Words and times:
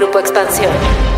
Grupo 0.00 0.18
Expansión. 0.18 1.09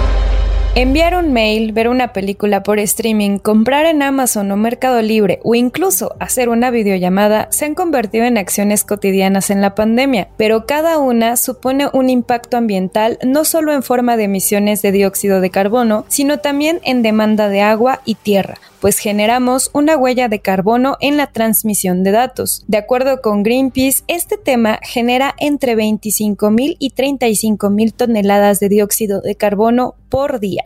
Enviar 0.75 1.15
un 1.15 1.35
mail, 1.35 1.73
ver 1.73 1.87
una 1.87 2.15
película 2.15 2.63
por 2.63 2.79
streaming, 2.79 3.37
comprar 3.37 3.85
en 3.85 4.01
Amazon 4.01 4.51
o 4.53 4.57
Mercado 4.57 5.03
Libre 5.03 5.39
o 5.43 5.55
incluso 5.55 6.17
hacer 6.19 6.49
una 6.49 6.71
videollamada 6.71 7.49
se 7.51 7.67
han 7.67 7.75
convertido 7.75 8.25
en 8.25 8.39
acciones 8.39 8.83
cotidianas 8.83 9.51
en 9.51 9.61
la 9.61 9.75
pandemia, 9.75 10.29
pero 10.39 10.65
cada 10.65 10.97
una 10.97 11.37
supone 11.37 11.89
un 11.93 12.09
impacto 12.09 12.57
ambiental 12.57 13.19
no 13.23 13.45
solo 13.45 13.75
en 13.75 13.83
forma 13.83 14.17
de 14.17 14.25
emisiones 14.25 14.81
de 14.81 14.93
dióxido 14.93 15.43
de 15.43 15.51
carbono, 15.51 16.07
sino 16.09 16.39
también 16.39 16.81
en 16.85 17.03
demanda 17.03 17.51
de 17.51 17.61
agua 17.61 18.01
y 18.07 18.15
tierra, 18.15 18.57
pues 18.81 18.97
generamos 18.97 19.71
una 19.75 19.99
huella 19.99 20.29
de 20.29 20.41
carbono 20.41 20.97
en 21.01 21.19
la 21.19 21.27
transmisión 21.27 22.03
de 22.03 22.13
datos. 22.13 22.65
De 22.67 22.79
acuerdo 22.79 23.21
con 23.21 23.43
Greenpeace, 23.43 24.05
este 24.09 24.39
tema 24.39 24.81
genera 24.83 25.35
entre 25.39 25.77
25.000 25.77 26.77
y 26.79 26.91
35.000 26.93 27.93
toneladas 27.93 28.59
de 28.59 28.71
dióxido 28.71 29.21
de 29.21 29.35
carbono 29.35 29.97
por 30.09 30.41
día. 30.41 30.62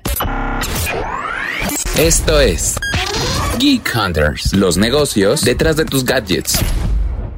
Esto 1.98 2.40
es 2.40 2.76
Geek 3.58 3.90
Hunters, 3.94 4.52
los 4.52 4.76
negocios 4.76 5.42
detrás 5.42 5.76
de 5.76 5.84
tus 5.84 6.04
gadgets. 6.04 6.58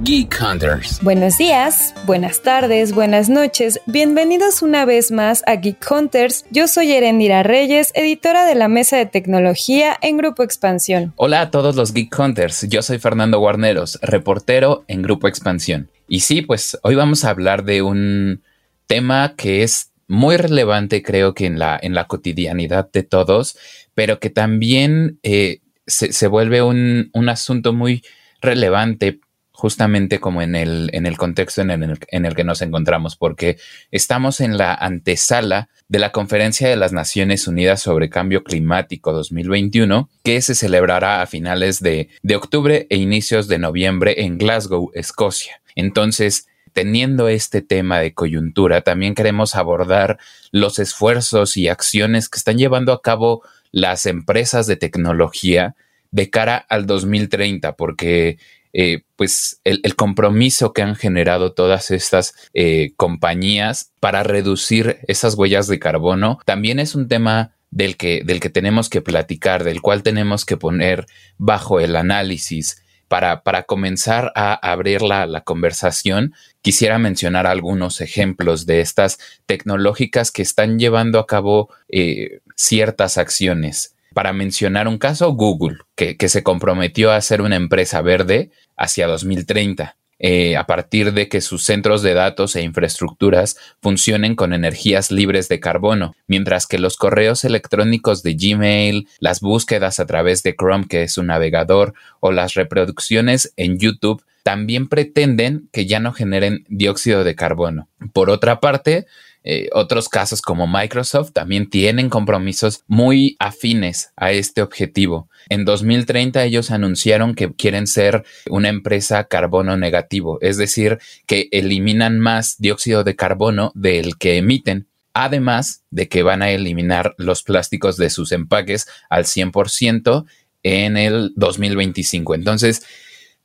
Geek 0.01 0.37
Hunters. 0.41 1.01
Buenos 1.03 1.39
días, 1.39 1.93
buenas 2.07 2.43
tardes, 2.43 2.93
buenas 2.93 3.29
noches. 3.29 3.81
Bienvenidos 3.87 4.63
una 4.63 4.85
vez 4.85 5.11
más 5.11 5.43
a 5.47 5.57
Geek 5.57 5.85
Hunters. 5.91 6.45
Yo 6.51 6.69
soy 6.69 6.93
Erendira 6.93 7.43
Reyes, 7.43 7.91
editora 7.95 8.47
de 8.47 8.55
la 8.55 8.69
Mesa 8.69 8.97
de 8.97 9.07
Tecnología 9.07 9.97
en 10.01 10.17
Grupo 10.17 10.45
Expansión. 10.45 11.13
Hola 11.17 11.41
a 11.41 11.51
todos 11.51 11.75
los 11.75 11.93
Geek 11.93 12.17
Hunters. 12.17 12.69
Yo 12.69 12.83
soy 12.83 13.01
Fernando 13.01 13.41
Guarneros, 13.41 13.99
reportero 14.01 14.85
en 14.87 15.03
Grupo 15.03 15.27
Expansión. 15.27 15.89
Y 16.07 16.21
sí, 16.21 16.43
pues 16.43 16.79
hoy 16.83 16.95
vamos 16.95 17.25
a 17.25 17.31
hablar 17.31 17.65
de 17.65 17.83
un 17.83 18.43
tema 18.87 19.35
que 19.37 19.65
es 19.65 19.88
muy 20.09 20.37
relevante, 20.37 21.03
creo 21.03 21.35
que 21.35 21.47
en 21.47 21.59
la, 21.59 21.79
en 21.81 21.95
la 21.95 22.07
cotidianidad 22.07 22.91
de 22.91 23.03
todos, 23.03 23.57
pero 23.95 24.19
que 24.19 24.31
también 24.31 25.21
eh, 25.23 25.61
se, 25.87 26.27
vuelve 26.27 26.63
un, 26.63 27.11
un 27.13 27.29
asunto 27.29 27.73
muy 27.73 28.03
relevante 28.41 29.21
justamente 29.59 30.21
como 30.21 30.41
en 30.41 30.55
el, 30.55 30.89
en 30.93 31.05
el 31.05 31.17
contexto 31.17 31.63
en 31.63 31.71
el, 31.73 31.99
en 32.13 32.27
el, 32.27 32.37
que 32.37 32.45
nos 32.45 32.63
encontramos, 32.63 33.17
porque 33.17 33.59
estamos 33.91 34.41
en 34.41 34.57
la 34.57 34.73
antesala 34.73 35.69
de 35.89 35.99
la 35.99 36.13
Conferencia 36.13 36.69
de 36.69 36.77
las 36.77 36.93
Naciones 36.93 37.49
Unidas 37.49 37.83
sobre 37.83 38.09
Cambio 38.09 38.45
Climático 38.45 39.13
2021, 39.13 40.09
que 40.23 40.41
se 40.43 40.55
celebrará 40.55 41.23
a 41.23 41.27
finales 41.27 41.81
de, 41.81 42.09
de 42.23 42.37
octubre 42.37 42.87
e 42.89 42.99
inicios 42.99 43.49
de 43.49 43.59
noviembre 43.59 44.23
en 44.23 44.39
Glasgow, 44.39 44.93
Escocia. 44.95 45.61
Entonces, 45.75 46.47
teniendo 46.79 47.27
este 47.29 47.61
tema 47.61 47.99
de 47.99 48.15
coyuntura, 48.15 48.83
también 48.83 49.17
queremos 49.17 49.57
abordar 49.57 50.17
los 50.53 50.79
esfuerzos 50.79 51.57
y 51.57 51.67
acciones 51.67 52.29
que 52.29 52.39
están 52.39 52.57
llevando 52.57 52.93
a 52.93 53.03
cabo 53.03 53.43
las 53.73 54.07
empresas 54.07 54.69
de 54.69 54.77
tecnología 54.77 55.75
de 56.13 56.31
cara 56.31 56.57
al 56.57 56.87
2030, 56.87 57.75
porque 57.75 58.39
eh, 58.73 59.03
pues 59.17 59.61
el, 59.65 59.97
compromiso 59.97 60.73
que 60.73 60.83
han 60.83 60.95
generado 60.95 61.53
todas 61.53 61.91
estas 61.91 62.37
eh, 62.55 62.93
compañías 62.97 63.91
para 63.99 64.23
reducir 64.23 64.99
esas 65.09 65.35
huellas 65.35 65.67
de 65.67 65.81
carbono 65.81 66.39
también 66.45 66.79
es 66.79 66.95
un 66.95 67.09
tema 67.09 67.57
del 67.73 67.97
que, 67.97 68.23
del 68.25 68.39
que 68.39 68.51
tenemos 68.51 68.89
que 68.89 69.03
platicar, 69.03 69.65
del 69.65 69.83
cual 69.83 70.05
tenemos 70.05 70.45
que 70.45 70.57
poner 70.57 71.07
bajo 71.39 71.81
el 71.81 71.97
análisis. 71.97 72.85
Para, 73.09 73.43
para 73.43 73.65
comenzar 73.65 74.33
a 74.35 74.55
abrir 74.55 75.03
la, 75.03 75.41
conversación, 75.41 76.35
quisiera 76.63 76.99
mencionar 76.99 77.47
algunos 77.47 78.01
ejemplos 78.01 78.67
de 78.67 78.81
estas 78.81 79.19
tecnológicas 79.47 80.31
que 80.31 80.43
están 80.43 80.79
llevando 80.79 81.19
a 81.19 81.27
cabo 81.27 81.71
eh, 81.89 82.41
ciertas 82.55 83.19
acciones. 83.19 83.95
Para 84.15 84.33
mencionar 84.33 84.89
un 84.89 84.99
caso, 84.99 85.33
Google, 85.33 85.79
que, 85.95 86.17
se 86.29 86.43
comprometió 86.43 87.13
a 87.13 87.21
ser 87.21 87.43
una 87.43 87.57
empresa 87.57 88.03
verde 88.03 88.51
hacia 88.77 89.07
2030. 89.07 89.98
Eh, 90.19 90.57
a 90.57 90.67
partir 90.67 91.13
de 91.13 91.29
que 91.29 91.41
sus 91.41 91.65
centros 91.65 92.03
de 92.03 92.15
datos 92.15 92.57
e 92.57 92.63
infraestructuras 92.63 93.57
funcionen 93.81 94.35
con 94.35 94.53
energías 94.53 95.13
libres 95.13 95.49
de 95.49 95.61
carbono, 95.61 96.15
mientras 96.27 96.67
que 96.67 96.79
los 96.79 96.97
correos 96.97 97.45
electrónicos 97.45 98.23
de 98.23 98.35
Gmail, 98.35 99.09
las 99.21 99.41
búsquedas 99.41 100.01
a 100.01 100.07
través 100.07 100.43
de 100.43 100.57
Chrome, 100.57 100.87
que 100.89 101.03
es 101.03 101.19
un 101.19 101.29
navegador, 101.29 101.95
o 102.21 102.33
las 102.33 102.55
reproducciones 102.55 103.53
en 103.57 103.79
YouTube 103.79 104.25
también 104.43 104.89
pretenden 104.89 105.69
que 105.73 105.87
ya 105.87 106.01
no 106.01 106.13
generen 106.13 106.65
dióxido 106.69 107.23
de 107.23 107.35
carbono. 107.35 107.89
Por 108.13 108.31
otra 108.31 108.61
parte, 108.61 109.07
eh, 109.45 109.69
otros 109.73 110.09
casos 110.09 110.43
como 110.43 110.67
Microsoft 110.67 111.33
también 111.33 111.71
tienen 111.71 112.11
compromisos 112.11 112.85
muy 112.87 113.37
afines 113.39 114.13
a 114.17 114.33
este 114.33 114.63
objetivo. 114.63 115.29
En 115.49 115.65
2030 115.65 116.45
ellos 116.45 116.71
anunciaron 116.71 117.35
que 117.35 117.53
quieren 117.53 117.87
ser 117.87 118.25
una 118.51 118.69
empresa 118.69 119.25
carbono 119.25 119.77
negativo, 119.77 120.39
es 120.41 120.57
decir, 120.57 120.99
que 121.27 121.49
eliminan 121.53 122.19
más 122.19 122.57
dióxido 122.59 123.05
de 123.05 123.17
carbono 123.17 123.73
del 123.75 124.19
que 124.19 124.37
emiten 124.37 124.87
además 125.15 125.83
de 125.91 126.09
que 126.09 126.23
van 126.23 126.43
a 126.43 126.51
eliminar 126.51 127.15
los 127.19 127.43
plásticos 127.43 127.97
de 127.97 128.09
sus 128.09 128.31
empaques 128.31 128.87
al 129.09 129.25
100% 129.25 130.27
en 130.63 130.97
el 130.97 131.33
2025. 131.35 132.37
Entonces, 132.37 132.85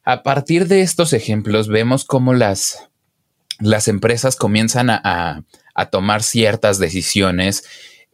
a 0.04 0.22
partir 0.22 0.68
de 0.68 0.82
estos 0.82 1.14
ejemplos, 1.14 1.68
vemos 1.70 2.06
cómo 2.06 2.34
las, 2.34 2.90
las 3.60 3.88
empresas 3.88 4.36
comienzan 4.36 4.92
a, 4.92 5.02
a 5.04 5.44
tomar 5.90 6.24
ciertas 6.24 6.80
decisiones 6.80 7.64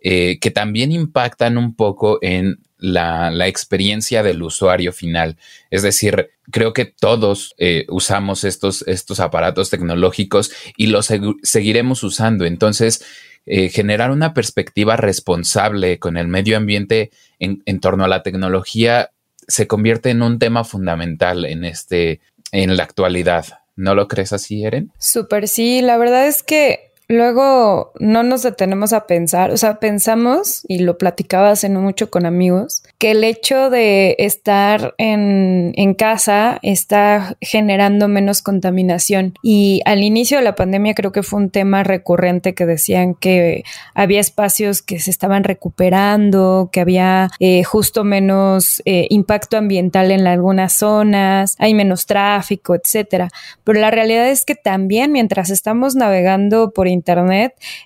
eh, 0.02 0.40
que 0.40 0.52
también 0.52 0.92
impactan 0.92 1.58
un 1.58 1.76
poco 1.76 2.20
en 2.22 2.60
la, 2.78 3.48
experiencia 3.48 4.24
del 4.24 4.42
usuario 4.42 4.94
final. 4.94 5.38
Es 5.70 5.82
decir, 5.82 6.30
creo 6.52 6.72
que 6.74 6.86
todos 6.86 7.54
eh, 7.58 7.86
usamos 7.90 8.46
estos, 8.46 8.84
estos 8.88 9.20
aparatos 9.20 9.70
tecnológicos 9.70 10.52
y 10.78 10.88
los 10.88 11.12
seguiremos 11.44 12.04
usando. 12.04 12.46
Entonces, 12.46 13.04
eh, 13.46 13.70
generar 13.70 14.12
una 14.12 14.34
perspectiva 14.34 14.96
responsable 14.96 16.00
con 16.00 16.16
el 16.16 16.28
medio 16.28 16.56
ambiente 16.56 17.12
en, 17.40 17.62
en, 17.66 17.80
torno 17.80 18.06
a 18.06 18.10
la 18.10 18.24
tecnología 18.24 19.12
se 19.48 19.68
convierte 19.68 20.12
en 20.12 20.22
un 20.22 20.40
tema 20.40 20.64
fundamental 20.64 21.44
en 21.46 21.66
este, 21.66 22.22
en 22.52 22.78
la 22.78 22.84
actualidad. 22.84 23.46
¿No 23.76 23.96
lo 23.96 24.08
crees 24.08 24.34
así, 24.34 24.64
Eren? 24.66 24.92
Súper 24.98 25.48
sí, 25.48 25.82
la 25.82 25.98
verdad 25.98 26.28
es 26.28 26.44
que 26.44 26.89
luego 27.10 27.92
no 28.00 28.22
nos 28.22 28.44
detenemos 28.44 28.94
a 28.94 29.08
pensar, 29.08 29.50
o 29.50 29.58
sea, 29.58 29.80
pensamos, 29.80 30.64
y 30.68 30.80
lo 30.80 31.00
platicaba 31.00 31.50
hace 31.50 31.68
mucho 31.70 32.12
con 32.12 32.28
amigos, 32.28 32.84
que 33.00 33.12
el 33.12 33.24
hecho 33.24 33.72
de 33.72 34.16
estar 34.20 34.94
en, 35.00 35.74
en, 35.76 35.96
casa 35.96 36.60
está 36.62 37.36
generando 37.42 38.08
menos 38.08 38.44
contaminación. 38.44 39.34
Y 39.42 39.82
al 39.86 40.04
inicio 40.04 40.38
de 40.38 40.44
la 40.44 40.56
pandemia 40.56 40.94
creo 40.94 41.12
que 41.12 41.24
fue 41.24 41.40
un 41.40 41.50
tema 41.50 41.84
recurrente 41.84 42.54
que 42.54 42.68
decían 42.68 43.16
que 43.16 43.64
había 43.96 44.20
espacios 44.20 44.84
que 44.84 45.00
se 45.00 45.10
estaban 45.10 45.44
recuperando, 45.44 46.70
que 46.72 46.80
había 46.80 47.32
eh, 47.40 47.64
justo 47.64 48.04
menos 48.04 48.84
eh, 48.86 49.08
impacto 49.10 49.58
ambiental 49.58 50.12
en 50.12 50.28
algunas 50.28 50.74
zonas, 50.74 51.56
hay 51.58 51.74
menos 51.74 52.06
tráfico, 52.06 52.76
etcétera. 52.76 53.30
Pero 53.64 53.80
la 53.80 53.90
realidad 53.90 54.30
es 54.30 54.46
que 54.46 54.56
también 54.56 55.12
mientras 55.12 55.50
estamos 55.50 55.96
navegando 55.96 56.72
por 56.72 56.88
Internet, 56.88 56.99